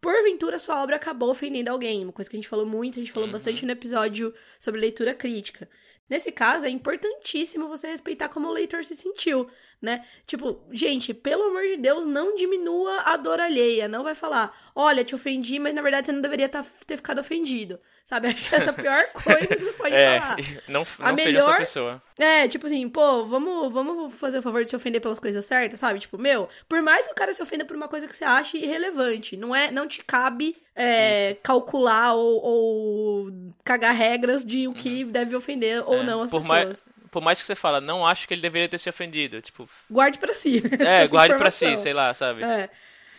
[0.04, 2.04] porventura, sua obra acabou ofendendo alguém.
[2.04, 3.32] Uma coisa que a gente falou muito, a gente falou uhum.
[3.32, 5.66] bastante no episódio sobre leitura crítica.
[6.10, 9.48] Nesse caso, é importantíssimo você respeitar como o leitor se sentiu,
[9.80, 10.04] né?
[10.26, 13.86] Tipo, gente, pelo amor de Deus, não diminua a dor alheia.
[13.88, 17.20] Não vai falar, olha, te ofendi, mas na verdade você não deveria tá, ter ficado
[17.20, 17.78] ofendido.
[18.04, 18.28] Sabe?
[18.34, 20.36] Acho que essa é a pior coisa que você pode é, falar.
[20.68, 22.02] Não, não a melhor, seja essa pessoa.
[22.18, 25.80] É, tipo assim, pô, vamos, vamos fazer o favor de se ofender pelas coisas certas,
[25.80, 26.00] sabe?
[26.00, 28.56] Tipo, meu, por mais que o cara se ofenda por uma coisa que você acha
[28.56, 33.32] irrelevante, não é, não te cabe é, calcular ou, ou,
[33.64, 35.10] cagar regras de o que uhum.
[35.10, 36.46] deve ofender ou é, não as pessoas.
[36.46, 39.68] Mais, por mais que você fala, não acho que ele deveria ter se ofendido, tipo...
[39.88, 40.60] Guarde para si.
[40.84, 42.42] É, guarde para si, sei lá, sabe?
[42.42, 42.68] É.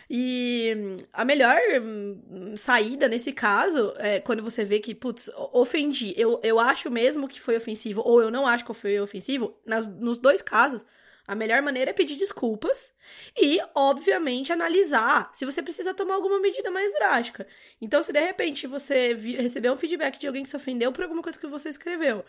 [0.09, 6.13] E a melhor hum, saída nesse caso é quando você vê que, putz, ofendi.
[6.17, 9.57] Eu, eu acho mesmo que foi ofensivo, ou eu não acho que foi ofensivo.
[9.65, 10.85] Nas, nos dois casos,
[11.25, 12.93] a melhor maneira é pedir desculpas
[13.33, 17.47] e, obviamente, analisar se você precisa tomar alguma medida mais drástica.
[17.79, 21.23] Então, se de repente você recebeu um feedback de alguém que se ofendeu por alguma
[21.23, 22.25] coisa que você escreveu,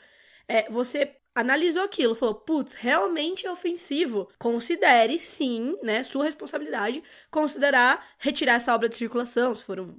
[0.48, 4.28] é, você analisou aquilo, falou, putz, realmente é ofensivo.
[4.38, 9.94] Considere, sim, né, sua responsabilidade, considerar retirar essa obra de circulação, se for um,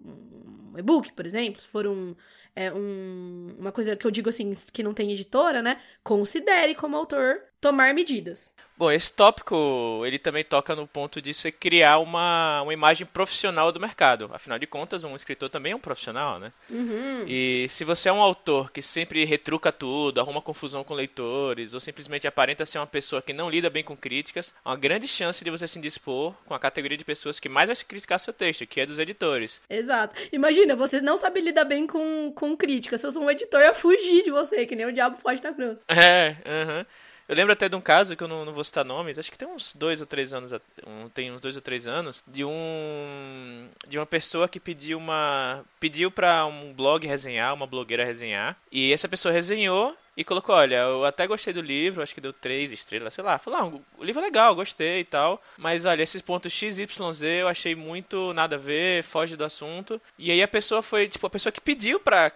[0.73, 2.15] um e-book, por exemplo, se for um,
[2.55, 6.97] é, um, uma coisa que eu digo assim, que não tem editora, né, considere como
[6.97, 8.53] autor tomar medidas.
[8.77, 13.71] Bom, esse tópico, ele também toca no ponto de você criar uma, uma imagem profissional
[13.71, 14.29] do mercado.
[14.31, 16.53] Afinal de contas, um escritor também é um profissional, né?
[16.69, 17.25] Uhum.
[17.27, 21.79] E se você é um autor que sempre retruca tudo, arruma confusão com leitores, ou
[21.79, 25.43] simplesmente aparenta ser uma pessoa que não lida bem com críticas, há uma grande chance
[25.43, 28.33] de você se indispor com a categoria de pessoas que mais vai se criticar seu
[28.33, 29.59] texto, que é dos editores.
[29.67, 30.15] Exato.
[30.31, 33.01] Imagina, você não sabe lidar bem com, com críticas.
[33.01, 35.51] Se eu sou um editor, ia fugir de você, que nem o diabo foge na
[35.51, 35.83] cruz.
[35.87, 36.77] É, aham.
[36.77, 36.85] Uhum.
[37.27, 39.37] Eu lembro até de um caso que eu não, não, vou citar nomes, acho que
[39.37, 40.51] tem uns dois ou três anos,
[40.85, 45.63] um, tem uns dois ou três anos, de um de uma pessoa que pediu uma
[45.79, 50.77] pediu para um blog resenhar, uma blogueira resenhar, e essa pessoa resenhou e colocou, olha,
[50.77, 53.37] eu até gostei do livro, acho que deu três estrelas, sei lá.
[53.37, 55.39] Falou, ah, o livro é legal, gostei e tal.
[55.55, 59.45] Mas olha, esses pontos X, Y, Z eu achei muito nada a ver, foge do
[59.45, 60.01] assunto.
[60.17, 62.31] E aí a pessoa foi, tipo, a pessoa que pediu pra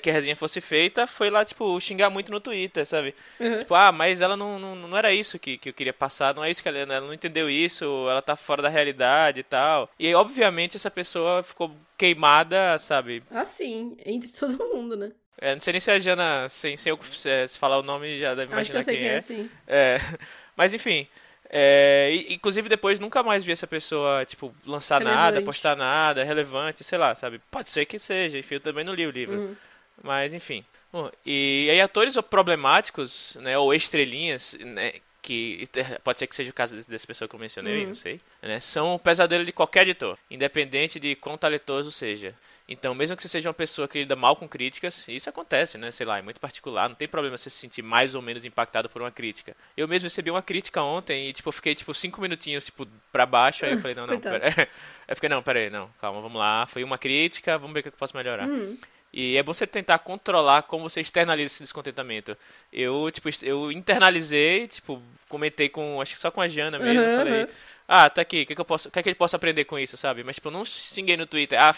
[0.00, 3.14] que a resenha fosse feita, foi lá, tipo, xingar muito no Twitter, sabe?
[3.40, 3.58] Uhum.
[3.58, 6.44] Tipo, ah, mas ela não, não, não era isso que, que eu queria passar, não
[6.44, 9.90] é isso que ela, ela não entendeu isso, ela tá fora da realidade e tal.
[9.98, 13.22] E aí, obviamente, essa pessoa ficou queimada, sabe?
[13.30, 15.10] Ah, sim, entre todo mundo, né?
[15.40, 18.34] É, não sei nem se a Jana, sem, sem eu se falar o nome, já
[18.34, 19.16] deve imaginar Acho que eu sei quem, quem é.
[19.16, 19.50] é sim.
[19.66, 19.98] é.
[20.56, 21.08] Mas enfim,
[21.56, 25.22] é, inclusive depois nunca mais vi essa pessoa, tipo, lançar relevante.
[25.22, 27.40] nada, postar nada, relevante, sei lá, sabe?
[27.48, 29.36] Pode ser que seja, enfim, eu também não li o livro.
[29.36, 29.56] Uhum.
[30.02, 30.64] Mas enfim.
[30.92, 35.66] Bom, e aí atores problemáticos, né, ou estrelinhas, né, que
[36.04, 37.88] pode ser que seja o caso dessa pessoa que eu mencionei, uhum.
[37.88, 42.34] não sei, né, são o pesadelo de qualquer editor, independente de quão talentoso seja.
[42.68, 45.90] Então, mesmo que você seja uma pessoa que lida mal com críticas, isso acontece, né?
[45.90, 48.88] Sei lá, é muito particular, não tem problema você se sentir mais ou menos impactado
[48.88, 49.54] por uma crítica.
[49.76, 53.66] Eu mesmo recebi uma crítica ontem e, tipo, fiquei, tipo, cinco minutinhos, tipo, pra baixo,
[53.66, 54.68] aí eu falei, não, não, pera
[55.06, 57.82] Eu fiquei, não, pera aí, não, calma, vamos lá, foi uma crítica, vamos ver o
[57.82, 58.48] que eu posso melhorar.
[58.48, 58.78] Uhum.
[59.16, 62.36] E é bom você tentar controlar como você externaliza esse descontentamento.
[62.72, 67.16] Eu, tipo, eu internalizei, tipo, comentei com, acho que só com a Jana mesmo, uhum,
[67.18, 67.48] falei, uhum.
[67.86, 69.66] ah, tá aqui, o que, que eu posso, o que, é que ele posso aprender
[69.66, 70.24] com isso, sabe?
[70.24, 71.72] Mas, tipo, eu não xinguei no Twitter, ah,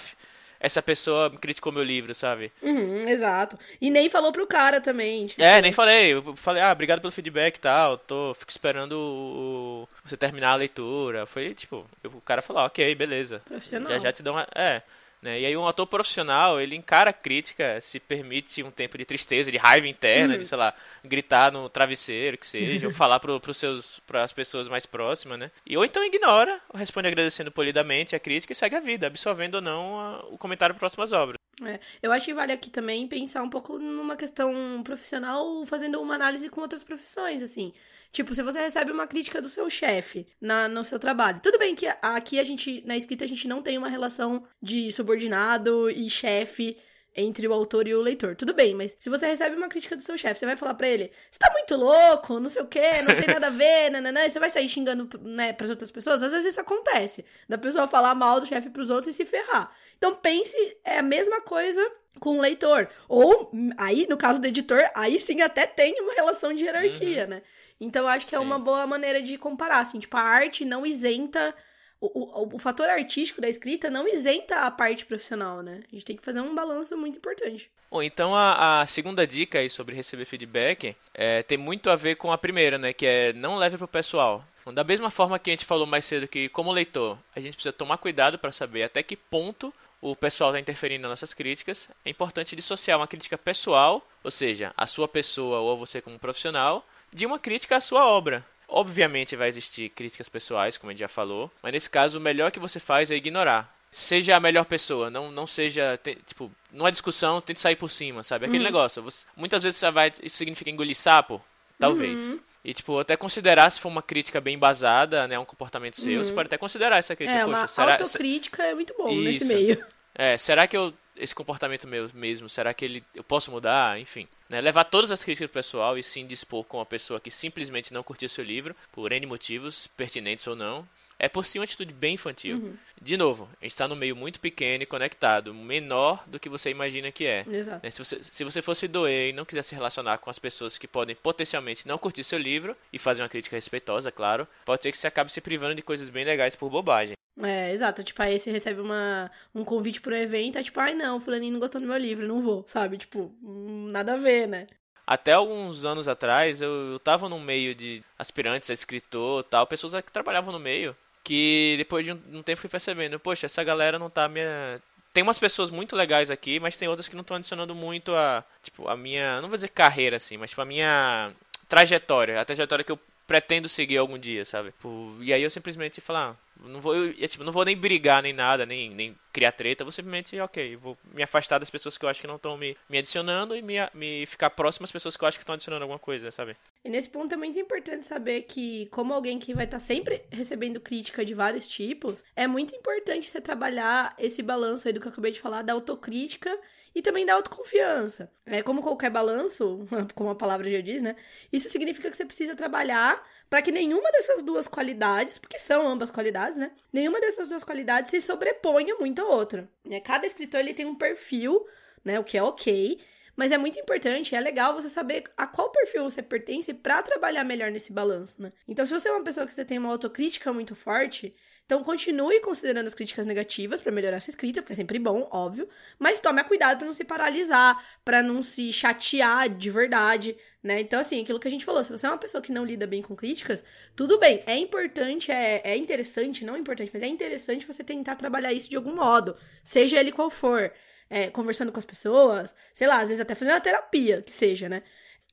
[0.58, 2.50] essa pessoa criticou meu livro, sabe?
[2.62, 3.58] Uhum, exato.
[3.82, 5.26] E nem falou pro cara também.
[5.26, 5.42] Tipo...
[5.42, 6.14] É, nem falei.
[6.14, 7.98] Eu falei, ah, obrigado pelo feedback e tal.
[7.98, 11.26] Tô, fico esperando o, você terminar a leitura.
[11.26, 13.42] Foi, tipo, o cara falou, ok, beleza.
[13.70, 14.48] Já já te dou uma.
[14.54, 14.80] É.
[15.26, 15.40] Né?
[15.40, 19.50] E aí um ator profissional, ele encara a crítica, se permite um tempo de tristeza,
[19.50, 20.38] de raiva interna, uhum.
[20.38, 20.72] de, sei lá,
[21.04, 25.50] gritar no travesseiro, que seja, ou falar para as pessoas mais próximas, né?
[25.66, 29.56] E, ou então ignora, ou responde agradecendo polidamente a crítica e segue a vida, absorvendo
[29.56, 31.36] ou não a, o comentário para próximas obras.
[31.64, 36.14] É, eu acho que vale aqui também pensar um pouco numa questão profissional, fazendo uma
[36.14, 37.72] análise com outras profissões, assim.
[38.12, 41.40] Tipo, se você recebe uma crítica do seu chefe na, no seu trabalho.
[41.40, 44.90] Tudo bem que aqui a gente, na escrita, a gente não tem uma relação de
[44.92, 46.76] subordinado e chefe
[47.16, 48.36] entre o autor e o leitor.
[48.36, 50.86] Tudo bem, mas se você recebe uma crítica do seu chefe, você vai falar para
[50.86, 54.26] ele: "Você tá muito louco, não sei o quê, não tem nada a ver", nananã,
[54.26, 56.22] e você vai sair xingando, né, para outras pessoas.
[56.22, 59.74] Às vezes isso acontece, da pessoa falar mal do chefe pros outros e se ferrar.
[59.96, 61.82] Então pense, é a mesma coisa
[62.20, 62.88] com o leitor.
[63.08, 67.30] Ou aí, no caso do editor, aí sim até tem uma relação de hierarquia, uhum.
[67.30, 67.42] né?
[67.80, 68.44] Então eu acho que é Sim.
[68.44, 71.54] uma boa maneira de comparar, assim, tipo, a arte não isenta
[72.00, 75.80] o, o, o, fator artístico da escrita não isenta a parte profissional, né?
[75.90, 77.70] A gente tem que fazer um balanço muito importante.
[77.90, 82.16] Bom, então a, a segunda dica aí sobre receber feedback é, tem muito a ver
[82.16, 82.92] com a primeira, né?
[82.92, 84.44] Que é não leve pro pessoal.
[84.74, 87.72] Da mesma forma que a gente falou mais cedo que, como leitor, a gente precisa
[87.72, 92.10] tomar cuidado para saber até que ponto o pessoal está interferindo nas nossas críticas, é
[92.10, 96.84] importante dissociar uma crítica pessoal, ou seja, a sua pessoa ou você como profissional,
[97.16, 98.44] de uma crítica à sua obra.
[98.68, 102.50] Obviamente vai existir críticas pessoais, como a gente já falou, mas nesse caso o melhor
[102.50, 103.74] que você faz é ignorar.
[103.90, 108.44] Seja a melhor pessoa, não, não seja, tipo, numa discussão, tente sair por cima, sabe?
[108.44, 108.64] Aquele uhum.
[108.64, 109.02] negócio.
[109.02, 111.42] Você, muitas vezes você vai, isso significa engolir sapo?
[111.78, 112.20] Talvez.
[112.20, 112.40] Uhum.
[112.62, 115.38] E, tipo, até considerar se for uma crítica bem embasada, né?
[115.38, 116.24] Um comportamento seu, uhum.
[116.24, 117.38] você pode até considerar essa crítica.
[117.38, 119.22] É, Poxa, uma será, autocrítica é muito bom Isso.
[119.22, 119.86] nesse meio.
[120.16, 123.98] É, será que eu esse comportamento meu mesmo, será que ele eu posso mudar?
[123.98, 124.60] Enfim, né?
[124.60, 128.28] levar todas as críticas pessoal e sim dispor com uma pessoa que simplesmente não curtiu
[128.28, 130.86] seu livro, por N motivos, pertinentes ou não,
[131.18, 132.58] é por si uma atitude bem infantil.
[132.58, 132.76] Uhum.
[133.00, 136.70] De novo, a gente está no meio muito pequeno e conectado, menor do que você
[136.70, 137.44] imagina que é.
[137.48, 137.80] Exato.
[137.82, 140.76] Né, se, você, se você fosse doer e não quiser se relacionar com as pessoas
[140.76, 144.92] que podem potencialmente não curtir seu livro e fazer uma crítica respeitosa, claro, pode ser
[144.92, 147.16] que você acabe se privando de coisas bem legais por bobagem.
[147.42, 148.02] É, exato.
[148.02, 151.60] Tipo, aí você recebe uma, um convite pro evento, é tipo, ai não, fulaninho não
[151.60, 152.96] gostou do meu livro, não vou, sabe?
[152.96, 154.66] Tipo, hum, nada a ver, né?
[155.06, 159.94] Até alguns anos atrás, eu, eu tava no meio de aspirantes a escritor tal, pessoas
[160.04, 163.98] que trabalhavam no meio, que depois de um, um tempo fui percebendo, poxa, essa galera
[163.98, 164.80] não tá minha
[165.12, 168.44] tem umas pessoas muito legais aqui, mas tem outras que não estão adicionando muito a,
[168.62, 171.32] tipo, a minha, não vou dizer carreira assim, mas tipo a minha
[171.66, 174.70] trajetória, a trajetória que eu pretendo seguir algum dia, sabe?
[174.70, 176.36] Tipo, e aí eu simplesmente falar, ah,
[176.68, 179.92] não vou, eu, tipo, não vou nem brigar nem nada, nem, nem criar treta, vou
[179.92, 182.98] simplesmente, ok, vou me afastar das pessoas que eu acho que não estão me, me
[182.98, 185.98] adicionando e me, me ficar próximo às pessoas que eu acho que estão adicionando alguma
[185.98, 186.56] coisa, sabe?
[186.84, 190.22] E nesse ponto é muito importante saber que, como alguém que vai estar tá sempre
[190.30, 195.08] recebendo crítica de vários tipos, é muito importante você trabalhar esse balanço aí do que
[195.08, 196.56] eu acabei de falar, da autocrítica
[196.96, 198.32] e também da autoconfiança.
[198.46, 201.14] É como qualquer balanço, como a palavra já diz, né?
[201.52, 206.10] Isso significa que você precisa trabalhar para que nenhuma dessas duas qualidades, porque são ambas
[206.10, 206.70] qualidades, né?
[206.90, 209.68] Nenhuma dessas duas qualidades se sobreponha muito à outra.
[209.84, 210.00] Né?
[210.00, 211.66] Cada escritor ele tem um perfil,
[212.02, 212.18] né?
[212.18, 212.98] O que é ok.
[213.36, 217.44] Mas é muito importante, é legal você saber a qual perfil você pertence para trabalhar
[217.44, 218.50] melhor nesse balanço, né?
[218.66, 222.40] Então, se você é uma pessoa que você tem uma autocrítica muito forte, então continue
[222.40, 226.42] considerando as críticas negativas para melhorar sua escrita, porque é sempre bom, óbvio, mas tome
[226.44, 230.80] cuidado para não se paralisar, para não se chatear de verdade, né?
[230.80, 232.86] Então assim, aquilo que a gente falou, se você é uma pessoa que não lida
[232.86, 233.64] bem com críticas,
[233.96, 238.52] tudo bem, é importante, é, é interessante, não importante, mas é interessante você tentar trabalhar
[238.52, 240.72] isso de algum modo, seja ele qual for,
[241.10, 244.68] é, conversando com as pessoas, sei lá, às vezes até fazendo uma terapia, que seja,
[244.68, 244.84] né?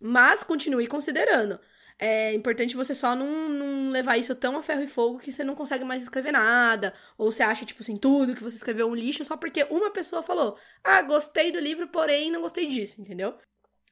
[0.01, 1.59] Mas continue considerando
[2.05, 5.41] é importante você só não, não levar isso tão a ferro e fogo que você
[5.41, 6.93] não consegue mais escrever nada.
[7.17, 10.21] Ou você acha, tipo assim, tudo que você escreveu um lixo só porque uma pessoa
[10.21, 13.37] falou: Ah, gostei do livro, porém não gostei disso, entendeu?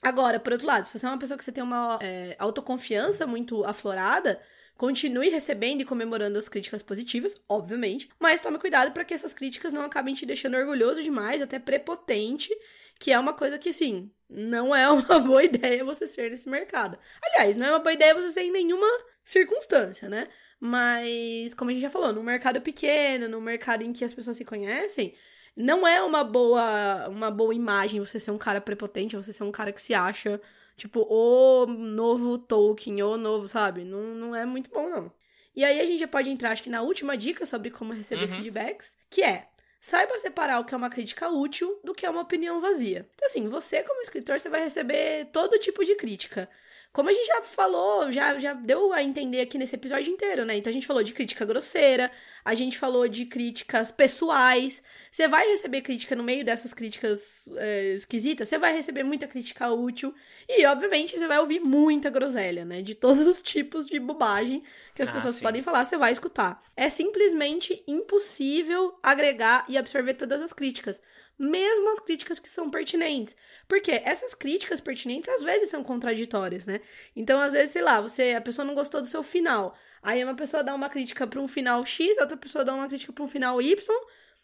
[0.01, 3.25] Agora, por outro lado, se você é uma pessoa que você tem uma é, autoconfiança
[3.25, 4.41] muito aflorada,
[4.75, 9.71] continue recebendo e comemorando as críticas positivas, obviamente, mas tome cuidado para que essas críticas
[9.71, 12.53] não acabem te deixando orgulhoso demais, até prepotente
[13.01, 16.99] que é uma coisa que, assim, não é uma boa ideia você ser nesse mercado.
[17.23, 18.87] Aliás, não é uma boa ideia você ser em nenhuma
[19.25, 20.27] circunstância, né?
[20.59, 24.37] Mas, como a gente já falou, no mercado pequeno, no mercado em que as pessoas
[24.37, 25.15] se conhecem,
[25.55, 29.51] não é uma boa, uma boa imagem você ser um cara prepotente, você ser um
[29.51, 30.39] cara que se acha,
[30.77, 33.83] tipo, o novo Tolkien, o novo, sabe?
[33.83, 35.11] Não, não é muito bom, não.
[35.55, 38.29] E aí a gente já pode entrar, acho que na última dica sobre como receber
[38.29, 38.35] uhum.
[38.35, 39.47] feedbacks, que é
[39.81, 43.09] Saiba separar o que é uma crítica útil do que é uma opinião vazia.
[43.15, 46.47] Então, assim, você, como escritor, você vai receber todo tipo de crítica.
[46.93, 50.57] Como a gente já falou, já, já deu a entender aqui nesse episódio inteiro, né?
[50.57, 52.11] Então a gente falou de crítica grosseira,
[52.43, 54.83] a gente falou de críticas pessoais.
[55.09, 59.71] Você vai receber crítica no meio dessas críticas é, esquisitas, você vai receber muita crítica
[59.71, 60.13] útil.
[60.49, 62.81] E, obviamente, você vai ouvir muita groselha, né?
[62.81, 64.61] De todos os tipos de bobagem
[64.93, 65.43] que as ah, pessoas sim.
[65.43, 66.59] podem falar, você vai escutar.
[66.75, 71.01] É simplesmente impossível agregar e absorver todas as críticas
[71.41, 73.35] mesmo as críticas que são pertinentes.
[73.67, 76.81] Porque essas críticas pertinentes às vezes são contraditórias, né?
[77.15, 79.75] Então, às vezes, sei lá, você a pessoa não gostou do seu final.
[80.03, 83.11] Aí uma pessoa dá uma crítica para um final X, outra pessoa dá uma crítica
[83.11, 83.75] para um final Y.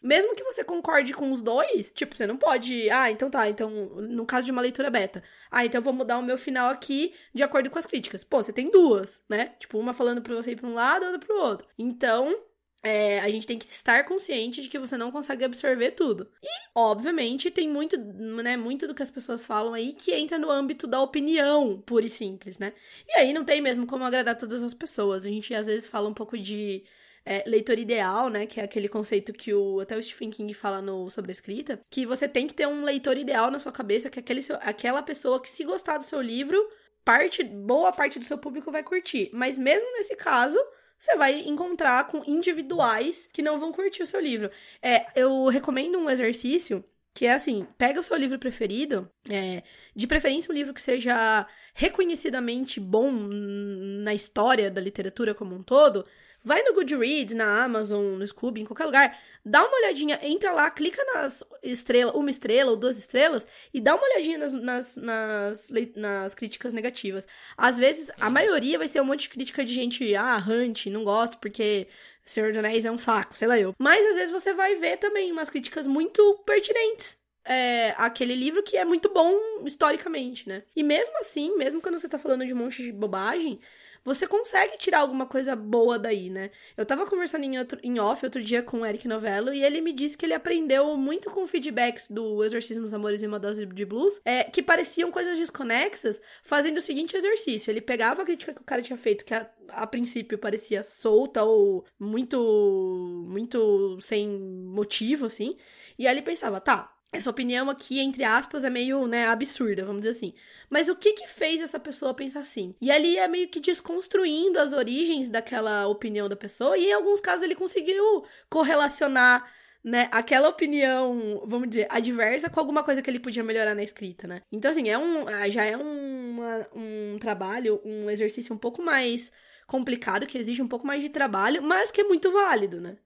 [0.01, 2.89] Mesmo que você concorde com os dois, tipo, você não pode.
[2.89, 5.23] Ah, então tá, então, no caso de uma leitura beta.
[5.49, 8.23] Ah, então eu vou mudar o meu final aqui de acordo com as críticas.
[8.23, 9.53] Pô, você tem duas, né?
[9.59, 11.67] Tipo, uma falando pra você ir pra um lado, outra pro outro.
[11.77, 12.35] Então,
[12.83, 16.29] é, a gente tem que estar consciente de que você não consegue absorver tudo.
[16.41, 20.49] E, obviamente, tem muito, né, muito do que as pessoas falam aí que entra no
[20.49, 22.73] âmbito da opinião, pura e simples, né?
[23.07, 25.25] E aí não tem mesmo como agradar todas as pessoas.
[25.25, 26.83] A gente às vezes fala um pouco de
[27.25, 28.45] é, leitor ideal, né?
[28.45, 31.81] Que é aquele conceito que o, até o Stephen King fala no, sobre a escrita.
[31.89, 35.41] Que você tem que ter um leitor ideal na sua cabeça, que aquele, aquela pessoa
[35.41, 36.57] que, se gostar do seu livro,
[37.03, 39.29] parte, boa parte do seu público vai curtir.
[39.33, 40.59] Mas mesmo nesse caso,
[40.99, 44.49] você vai encontrar com individuais que não vão curtir o seu livro.
[44.81, 46.83] É, eu recomendo um exercício
[47.13, 49.63] que é assim: pega o seu livro preferido, é,
[49.95, 56.05] de preferência um livro que seja reconhecidamente bom na história da literatura como um todo.
[56.47, 60.71] Vai no Goodreads, na Amazon, no Scooby, em qualquer lugar, dá uma olhadinha, entra lá,
[60.71, 65.69] clica nas estrelas, uma estrela ou duas estrelas, e dá uma olhadinha nas, nas, nas,
[65.93, 67.27] nas críticas negativas.
[67.57, 71.03] Às vezes, a maioria vai ser um monte de crítica de gente, ah, Hunt, não
[71.03, 71.89] gosto porque
[72.23, 73.75] Senhor dos Anéis é um saco, sei lá eu.
[73.77, 77.17] Mas às vezes você vai ver também umas críticas muito pertinentes.
[77.43, 80.63] É, aquele livro que é muito bom historicamente, né?
[80.73, 83.59] E mesmo assim, mesmo quando você tá falando de um monte de bobagem,
[84.07, 86.49] você consegue tirar alguma coisa boa daí, né?
[86.77, 89.81] Eu tava conversando em, outro, em off outro dia com o Eric Novello e ele
[89.81, 93.65] me disse que ele aprendeu muito com feedbacks do Exorcismo dos Amores e uma dose
[93.65, 97.69] de blues, é, que pareciam coisas desconexas, fazendo o seguinte exercício.
[97.69, 101.43] Ele pegava a crítica que o cara tinha feito, que a, a princípio parecia solta
[101.43, 105.57] ou muito, muito sem motivo, assim,
[105.99, 110.01] e aí ele pensava, tá, essa opinião aqui, entre aspas, é meio, né, absurda, vamos
[110.01, 110.33] dizer assim.
[110.69, 112.75] Mas o que que fez essa pessoa pensar assim?
[112.81, 117.21] E ali é meio que desconstruindo as origens daquela opinião da pessoa, e em alguns
[117.21, 119.49] casos ele conseguiu correlacionar
[119.83, 124.27] né, aquela opinião, vamos dizer, adversa com alguma coisa que ele podia melhorar na escrita,
[124.27, 124.41] né?
[124.51, 129.31] Então, assim, é um, já é um, uma, um trabalho, um exercício um pouco mais
[129.65, 132.97] complicado, que exige um pouco mais de trabalho, mas que é muito válido, né?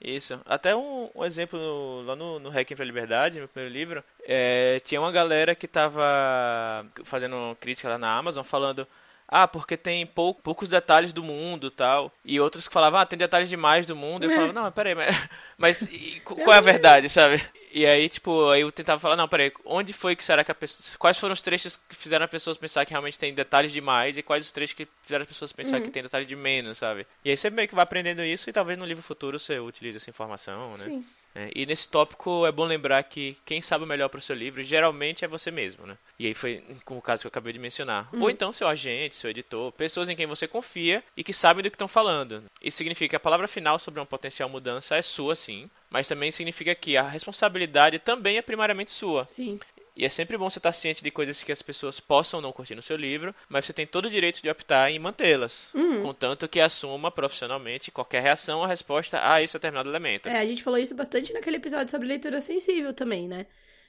[0.00, 0.40] Isso.
[0.46, 4.80] Até um, um exemplo no, lá no, no Hacking pra Liberdade, meu primeiro livro, é,
[4.84, 8.86] tinha uma galera que tava fazendo crítica lá na Amazon falando
[9.30, 12.10] ah, porque tem pou, poucos detalhes do mundo tal.
[12.24, 14.24] E outros que falavam, ah, tem detalhes demais do mundo.
[14.24, 17.42] Eu falava, não, peraí, mas, mas e, qual é a verdade, sabe?
[17.72, 20.54] E aí, tipo, aí eu tentava falar, não, peraí, onde foi que será que a
[20.54, 20.98] pessoa.
[20.98, 24.22] Quais foram os trechos que fizeram as pessoas pensar que realmente tem detalhes demais e
[24.22, 25.82] quais os trechos que fizeram as pessoas pensar uhum.
[25.82, 27.06] que tem detalhes de menos, sabe?
[27.24, 29.96] E aí você meio que vai aprendendo isso e talvez no livro futuro você utilize
[29.96, 30.84] essa informação, né?
[30.84, 31.04] Sim.
[31.34, 34.34] É, e nesse tópico é bom lembrar que quem sabe o melhor para o seu
[34.34, 35.96] livro geralmente é você mesmo, né?
[36.18, 38.08] E aí foi com o caso que eu acabei de mencionar.
[38.12, 38.22] Uhum.
[38.22, 41.70] Ou então seu agente, seu editor, pessoas em quem você confia e que sabem do
[41.70, 42.42] que estão falando.
[42.62, 46.30] Isso significa que a palavra final sobre uma potencial mudança é sua, sim, mas também
[46.30, 49.26] significa que a responsabilidade também é primariamente sua.
[49.28, 49.60] Sim.
[49.98, 52.76] E é sempre bom você estar ciente de coisas que as pessoas possam não curtir
[52.76, 55.74] no seu livro, mas você tem todo o direito de optar em mantê-las.
[55.74, 56.02] Uhum.
[56.02, 60.28] Contanto que assuma profissionalmente qualquer reação ou resposta a esse determinado elemento.
[60.28, 63.46] É, a gente falou isso bastante naquele episódio sobre leitura sensível também, né?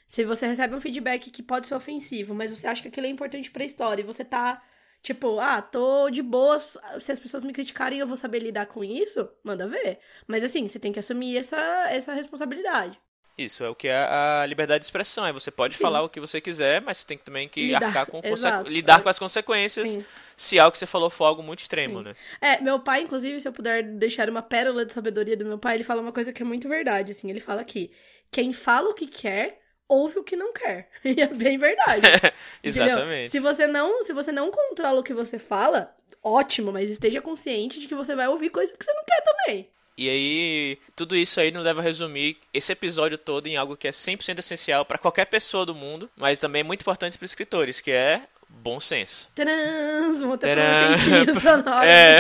[0.08, 3.10] Se você recebe um feedback que pode ser ofensivo, mas você acha que aquilo é
[3.10, 4.64] importante pra história e você tá
[5.02, 6.78] Tipo, ah, tô de boas.
[7.00, 9.30] Se as pessoas me criticarem, eu vou saber lidar com isso?
[9.44, 10.00] Manda ver.
[10.28, 11.58] Mas assim, você tem que assumir essa,
[11.90, 13.00] essa responsabilidade.
[13.40, 15.26] Isso, é o que é a liberdade de expressão.
[15.26, 15.82] É você pode Sim.
[15.82, 18.22] falar o que você quiser, mas você tem que também que lidar, arcar com
[18.68, 20.06] lidar com as consequências Sim.
[20.36, 22.04] se algo que você falou for algo muito extremo, Sim.
[22.06, 22.16] né?
[22.42, 25.76] É, meu pai, inclusive, se eu puder deixar uma pérola de sabedoria do meu pai,
[25.76, 27.92] ele fala uma coisa que é muito verdade, assim, ele fala que
[28.30, 30.90] quem fala o que quer ouve o que não quer.
[31.04, 32.02] E é bem verdade.
[32.62, 33.32] Exatamente.
[33.32, 37.80] Se você não, se você não controla o que você fala, ótimo, mas esteja consciente
[37.80, 39.68] de que você vai ouvir coisa que você não quer também.
[39.98, 43.88] E aí, tudo isso aí nos leva a resumir esse episódio todo em algo que
[43.88, 47.82] é 100% essencial para qualquer pessoa do mundo, mas também é muito importante para escritores,
[47.82, 49.30] que é bom senso.
[49.36, 51.86] Trans, vou ter um sonoro.
[51.86, 52.20] É.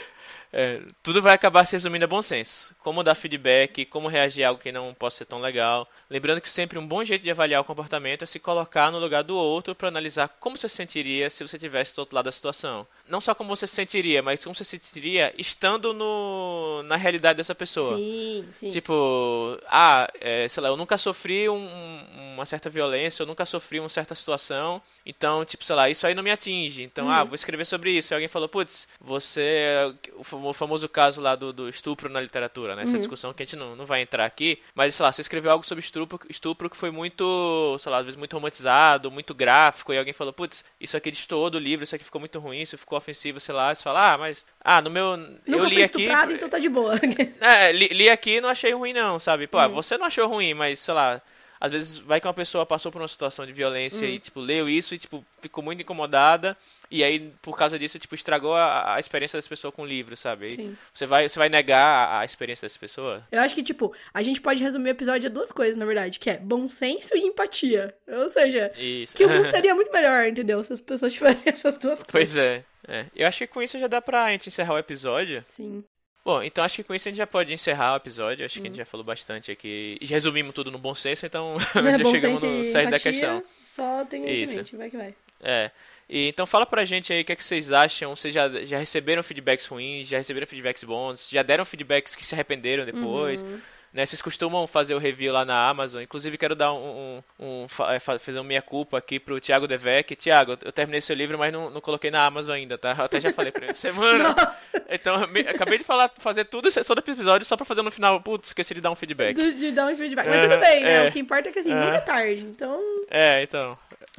[0.52, 2.74] É, tudo vai acabar se resumindo a bom senso.
[2.78, 5.88] Como dar feedback, como reagir a algo que não possa ser tão legal.
[6.08, 9.22] Lembrando que sempre um bom jeito de avaliar o comportamento é se colocar no lugar
[9.22, 12.32] do outro para analisar como você se sentiria se você estivesse do outro lado da
[12.32, 12.86] situação.
[13.08, 17.36] Não só como você se sentiria, mas como você se sentiria estando no, na realidade
[17.36, 17.96] dessa pessoa.
[17.96, 18.70] Sim, sim.
[18.70, 23.80] Tipo, ah, é, sei lá, eu nunca sofri um, uma certa violência, eu nunca sofri
[23.80, 26.82] uma certa situação, então, tipo, sei lá, isso aí não me atinge.
[26.82, 27.20] Então, ah, uhum.
[27.20, 28.12] ah, vou escrever sobre isso.
[28.12, 29.94] E alguém falou, putz, você.
[30.42, 32.82] O famoso caso lá do, do estupro na literatura, né?
[32.82, 32.98] Essa uhum.
[32.98, 34.58] discussão que a gente não, não vai entrar aqui.
[34.74, 38.04] Mas, sei lá, você escreveu algo sobre estupro, estupro que foi muito, sei lá, às
[38.04, 41.94] vezes muito romantizado, muito gráfico, e alguém falou, putz, isso aqui destoou do livro, isso
[41.94, 43.74] aqui ficou muito ruim, isso ficou ofensivo, sei lá.
[43.74, 44.46] Você fala, ah, mas.
[44.60, 45.16] Ah, no meu.
[45.16, 46.04] Nunca eu li aqui.
[46.04, 46.94] então tá de boa.
[47.40, 49.46] é, li, li aqui e não achei ruim, não, sabe?
[49.46, 49.68] Pô, uhum.
[49.70, 51.22] você não achou ruim, mas, sei lá
[51.60, 54.10] às vezes vai que uma pessoa passou por uma situação de violência hum.
[54.10, 56.56] e, tipo, leu isso e, tipo, ficou muito incomodada.
[56.90, 60.16] E aí, por causa disso, tipo, estragou a, a experiência dessa pessoa com o livro,
[60.16, 60.52] sabe?
[60.52, 60.76] Sim.
[60.94, 63.24] Você vai, você vai negar a, a, experiência dessa pessoa?
[63.32, 66.18] Eu acho que, tipo, a gente pode resumir o episódio a duas coisas, na verdade,
[66.18, 67.94] que é bom senso e empatia.
[68.06, 69.16] Ou seja, isso.
[69.16, 70.62] que o mundo seria muito melhor, entendeu?
[70.62, 72.06] Se as pessoas tivessem essas duas coisas.
[72.12, 72.64] Pois é.
[72.86, 73.06] é.
[73.16, 75.44] Eu acho que com isso já dá pra gente encerrar o episódio.
[75.48, 75.84] Sim.
[76.26, 78.44] Bom, então acho que com isso a gente já pode encerrar o episódio.
[78.44, 79.96] Acho que a gente já falou bastante aqui.
[80.02, 83.44] Resumimos tudo no bom senso, então Né, já chegamos no cerne da questão.
[83.62, 85.14] Só tem isso em mente, vai que vai.
[85.40, 85.70] É.
[86.10, 88.16] E, então fala pra gente aí o que, é que vocês acham.
[88.16, 92.34] Vocês já, já receberam feedbacks ruins, já receberam feedbacks bons, já deram feedbacks que se
[92.34, 93.40] arrependeram depois.
[93.42, 93.60] Uhum.
[93.96, 96.02] Né, vocês costumam fazer o review lá na Amazon.
[96.02, 99.66] Inclusive, quero dar um, um, um é, fa- fazer uma minha culpa aqui pro Thiago
[99.66, 100.14] Devec.
[100.14, 102.94] Thiago, eu terminei seu livro, mas não, não coloquei na Amazon ainda, tá?
[102.98, 103.72] Eu até já falei pra ele.
[103.74, 104.34] Semana.
[104.34, 108.20] Nossa, Então, me- acabei de falar, fazer tudo todo episódio só pra fazer no final.
[108.20, 109.34] Putz, esqueci de dar um feedback.
[109.34, 110.26] de, de dar um feedback.
[110.26, 111.06] Mas Aham, tudo bem, né?
[111.06, 111.08] é.
[111.08, 111.84] O que importa é que assim, Aham.
[111.86, 112.42] nunca é tarde.
[112.44, 112.78] Então,
[113.10, 113.78] É, então.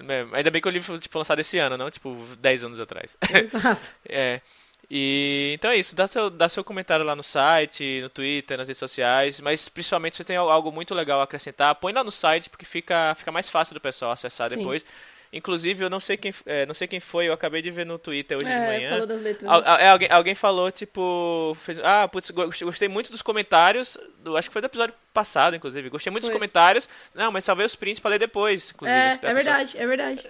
[0.09, 2.79] é, Ainda bem que o livro foi tipo, lançado esse ano, não tipo 10 anos
[2.79, 3.15] atrás.
[3.31, 3.91] exato.
[4.09, 4.41] É.
[4.89, 8.67] E então é isso, dá seu, dá seu comentário lá no site, no Twitter, nas
[8.69, 12.11] redes sociais, mas principalmente se você tem algo muito legal a acrescentar, põe lá no
[12.11, 14.57] site porque fica, fica mais fácil do pessoal acessar Sim.
[14.57, 14.85] depois.
[15.33, 17.99] Inclusive, eu não sei quem, é, não sei quem foi, eu acabei de ver no
[17.99, 18.89] Twitter hoje de É, manhã.
[18.91, 19.51] falou das letras.
[19.51, 23.97] Al- al- é, alguém, alguém falou, tipo, fez, ah, putz, go- gostei muito dos comentários,
[24.19, 26.35] do, acho que foi do episódio passado, inclusive, gostei muito dos Foi.
[26.39, 28.97] comentários, não, mas salvei os prints pra ler depois, inclusive.
[28.97, 30.29] é, é pessoa- verdade, é verdade.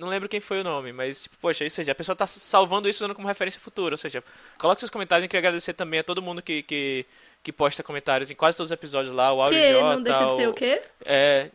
[0.00, 2.88] Não lembro quem foi o nome, mas, tipo, poxa, ou seja, a pessoa tá salvando
[2.88, 3.94] isso dando como referência futura.
[3.94, 4.24] Ou seja,
[4.58, 5.24] coloque seus comentários.
[5.24, 7.06] Eu queria agradecer também a todo mundo que, que,
[7.42, 9.32] que posta comentários em quase todos os episódios lá.
[9.32, 10.82] O Áudio Que J, não deixa de ser o quê?
[11.04, 11.50] É,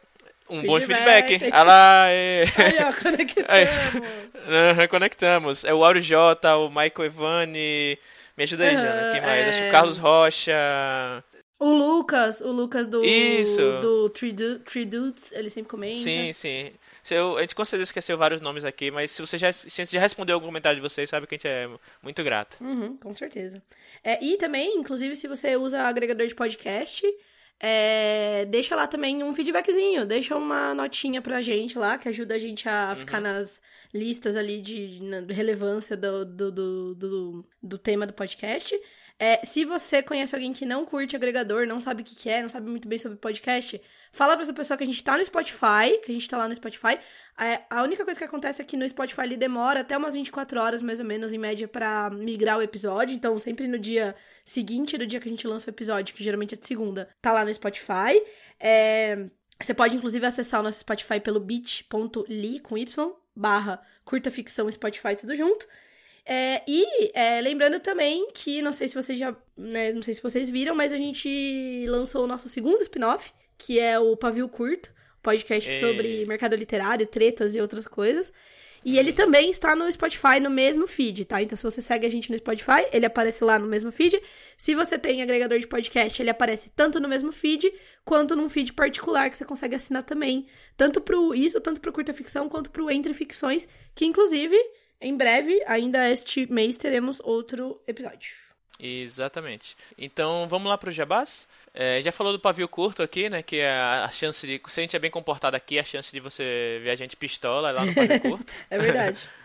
[0.49, 1.27] um bom Feedback.
[1.27, 1.51] feedback.
[1.53, 2.43] Ah lá, é.
[2.57, 4.15] Aí, ó, conectamos.
[4.47, 5.63] Aham, Conectamos.
[5.63, 7.97] É o Áudio J, o Michael Evani.
[8.37, 9.11] Me ajuda aí, Jana.
[9.13, 9.47] Quem mais?
[9.49, 9.69] Acho que é.
[9.69, 11.23] o Carlos Rocha.
[11.57, 13.79] O Lucas, o Lucas do, Isso.
[13.79, 15.99] do Three, Du- Three Dudes, ele sempre comenta.
[16.01, 16.71] Sim, sim.
[17.13, 19.85] Eu- a gente com certeza esqueceu vários nomes aqui, mas se você já, se a
[19.85, 21.69] gente já respondeu algum comentário de vocês, sabe que a gente é
[22.01, 22.57] muito grato.
[22.63, 23.61] Uhum, com certeza.
[24.03, 27.05] É, e também, inclusive, se você usa agregador de podcast,
[27.59, 32.39] é, deixa lá também um feedbackzinho, deixa uma notinha pra gente lá, que ajuda a
[32.39, 32.95] gente a Uhum.
[32.95, 33.61] ficar nas
[33.93, 38.77] listas ali de, de relevância do, do, do, do, do tema do podcast.
[39.17, 42.41] É, se você conhece alguém que não curte agregador, não sabe o que, que é,
[42.41, 43.81] não sabe muito bem sobre podcast,
[44.15, 46.47] fala pra essa pessoa que a gente tá no Spotify, que a gente tá lá
[46.47, 46.97] no Spotify.
[47.37, 50.59] É, a única coisa que acontece é que no Spotify ele demora até umas 24
[50.59, 53.13] horas, mais ou menos, em média, pra migrar o episódio.
[53.15, 56.55] Então, sempre no dia seguinte do dia que a gente lança o episódio, que geralmente
[56.55, 58.21] é de segunda, tá lá no Spotify.
[58.59, 59.25] É,
[59.61, 65.15] Você pode, inclusive, acessar o nosso Spotify pelo bit.ly com Y, barra curta ficção Spotify,
[65.17, 65.67] tudo junto.
[66.25, 69.35] É, e é, lembrando também que, não sei se vocês já.
[69.57, 73.79] né, não sei se vocês viram, mas a gente lançou o nosso segundo spin-off, que
[73.79, 75.79] é o Pavio Curto, podcast Ei.
[75.79, 78.31] sobre mercado literário, tretas e outras coisas.
[78.85, 81.41] E ele também está no Spotify, no mesmo feed, tá?
[81.41, 84.21] Então, se você segue a gente no Spotify, ele aparece lá no mesmo feed.
[84.55, 87.73] Se você tem agregador de podcast, ele aparece tanto no mesmo feed,
[88.05, 90.45] quanto num feed particular que você consegue assinar também.
[90.77, 94.55] Tanto pro isso, tanto pro Curta Ficção, quanto pro Entre Ficções, que inclusive,
[95.01, 98.29] em breve, ainda este mês, teremos outro episódio.
[98.79, 99.75] Exatamente.
[99.97, 101.47] Então vamos lá pro Jabás.
[101.77, 103.43] É, já falou do pavio curto aqui, né?
[103.43, 104.61] Que é a a chance de.
[104.69, 107.69] Se a gente é bem comportado aqui, a chance de você ver a gente pistola
[107.69, 108.53] é lá no pavio curto.
[108.69, 109.27] É verdade.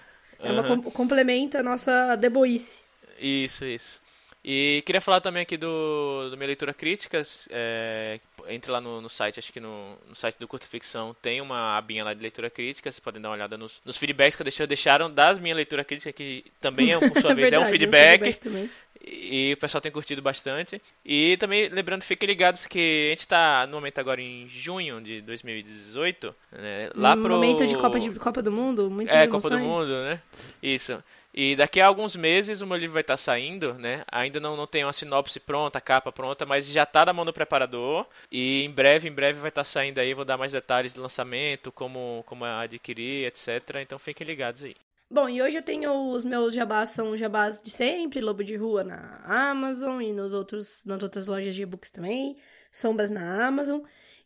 [0.42, 0.80] É uma Aham.
[0.80, 2.78] com- complementa a nossa deboice.
[3.18, 4.00] Isso, isso.
[4.42, 7.46] E queria falar também aqui do, do minha leitura críticas.
[7.50, 8.18] É,
[8.48, 11.76] entre lá no, no site, acho que no, no site do Curta Ficção tem uma
[11.76, 12.90] abinha lá de leitura crítica.
[12.90, 15.84] Vocês podem dar uma olhada nos, nos feedbacks que eu deixei, deixaram das minhas leituras
[15.84, 18.70] críticas, que também, é, por sua vez, é um verdade, feedback.
[19.02, 20.80] E o pessoal tem curtido bastante.
[21.04, 25.22] E também, lembrando, fiquem ligados que a gente tá no momento agora em junho de
[25.22, 26.34] 2018.
[26.52, 27.34] Né, lá pro.
[27.34, 29.42] momento de Copa, de Copa do Mundo, muitas É, emoções.
[29.42, 30.20] Copa do Mundo, né?
[30.62, 31.02] Isso.
[31.32, 34.02] E daqui a alguns meses o meu livro vai estar saindo, né?
[34.10, 37.24] Ainda não, não tenho a sinopse pronta, a capa pronta, mas já tá na mão
[37.24, 38.04] do preparador.
[38.30, 40.12] E em breve, em breve vai estar saindo aí.
[40.12, 43.76] Vou dar mais detalhes de lançamento, como, como adquirir, etc.
[43.80, 44.74] Então fiquem ligados aí.
[45.12, 48.84] Bom, e hoje eu tenho os meus jabás, são jabás de sempre, Lobo de Rua
[48.84, 52.36] na Amazon e nos outros, nas outras lojas de e-books também,
[52.70, 53.80] Sombras na Amazon.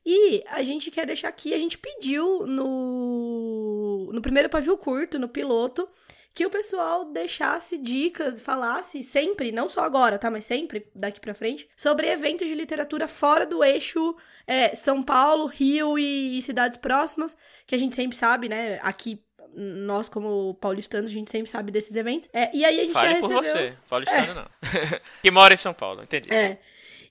[0.05, 5.27] E a gente quer deixar aqui, a gente pediu no, no primeiro pavio curto, no
[5.27, 5.89] piloto,
[6.35, 10.31] que o pessoal deixasse dicas, falasse sempre, não só agora, tá?
[10.31, 14.15] Mas sempre, daqui pra frente, sobre eventos de literatura fora do eixo
[14.47, 17.35] é, São Paulo, Rio e, e cidades próximas,
[17.67, 18.79] que a gente sempre sabe, né?
[18.83, 19.25] Aqui,
[19.57, 22.29] nós como paulistanos, a gente sempre sabe desses eventos.
[22.33, 23.53] É, e aí a gente Fale já por recebeu...
[23.53, 24.47] você, paulistano não.
[25.23, 26.33] que mora em São Paulo, entendi.
[26.33, 26.59] É.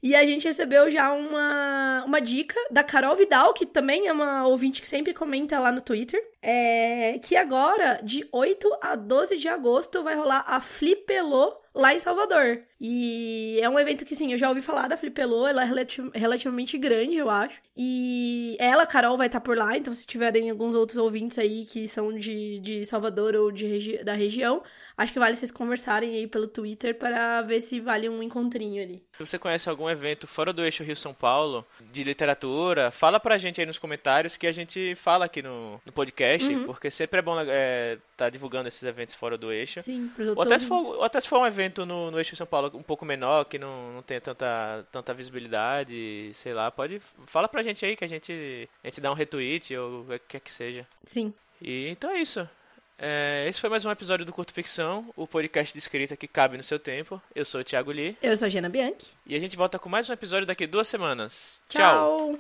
[0.04, 4.46] E a gente recebeu já uma, uma dica da Carol Vidal, que também é uma
[4.46, 6.22] ouvinte que sempre comenta lá no Twitter.
[6.41, 12.00] É, que agora, de 8 a 12 de agosto, vai rolar a Flipelô lá em
[12.00, 12.62] Salvador.
[12.80, 16.12] E é um evento que, sim, eu já ouvi falar da Flipelô, ela é relati-
[16.14, 17.62] relativamente grande, eu acho.
[17.78, 21.88] E ela, Carol, vai estar por lá, então se tiverem alguns outros ouvintes aí que
[21.88, 24.62] são de, de Salvador ou de regi da região,
[24.98, 29.02] acho que vale vocês conversarem aí pelo Twitter para ver se vale um encontrinho ali.
[29.18, 33.60] Se você conhece algum evento fora do eixo Rio-São Paulo, de literatura, fala pra gente
[33.62, 36.66] aí nos comentários que a gente fala aqui no, no podcast, Uhum.
[36.66, 39.82] porque sempre é bom estar tá divulgando esses eventos fora do eixo.
[39.82, 40.88] Sim, pros Ou até, se outros.
[40.88, 43.46] for, ou até se for um evento no, no eixo São Paulo um pouco menor,
[43.46, 47.02] que não, não tenha tanta, tanta visibilidade, sei lá, pode.
[47.28, 50.20] Fala pra gente aí que a gente, a gente dá um retweet ou o que
[50.30, 50.88] quer que seja.
[51.04, 51.34] Sim.
[51.62, 52.48] E então é isso.
[52.98, 56.56] É, esse foi mais um episódio do Curto Ficção, o podcast de escrita que cabe
[56.58, 57.22] no seu tempo.
[57.36, 59.08] Eu sou o Thiago Lee Eu sou a Giana Bianchi.
[59.26, 61.62] e a gente volta com mais um episódio daqui duas semanas.
[61.68, 62.38] Tchau.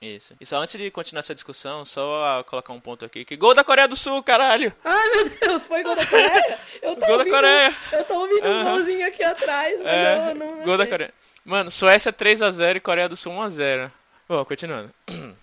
[0.00, 0.34] Isso.
[0.40, 3.24] E só antes de continuar essa discussão, só colocar um ponto aqui.
[3.24, 4.72] Que gol da Coreia do Sul, caralho!
[4.84, 6.58] Ai, meu Deus, foi gol da Coreia?
[6.80, 7.76] Eu tô Gol da ouvindo, Coreia!
[7.92, 8.64] Eu tô ouvindo um Aham.
[8.76, 10.62] golzinho aqui atrás, mas É, eu não...
[10.64, 10.86] gol da.
[10.86, 11.12] Coreia.
[11.44, 13.90] Mano, Suécia 3x0 e Coreia do Sul 1x0.
[14.28, 14.94] Bom, continuando.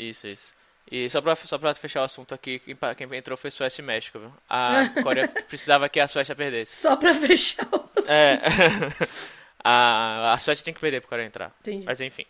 [0.00, 0.54] Isso, isso.
[0.90, 3.84] E só pra, só pra fechar o assunto aqui, quem, quem entrou foi Suécia e
[3.84, 4.32] México, viu?
[4.48, 6.74] A Coreia precisava que a Suécia perdesse.
[6.74, 8.10] Só pra fechar o assunto.
[8.10, 8.40] É.
[9.62, 11.52] a, a Suécia tinha que perder pro Coreia entrar.
[11.60, 11.84] Entendi.
[11.84, 12.26] Mas enfim.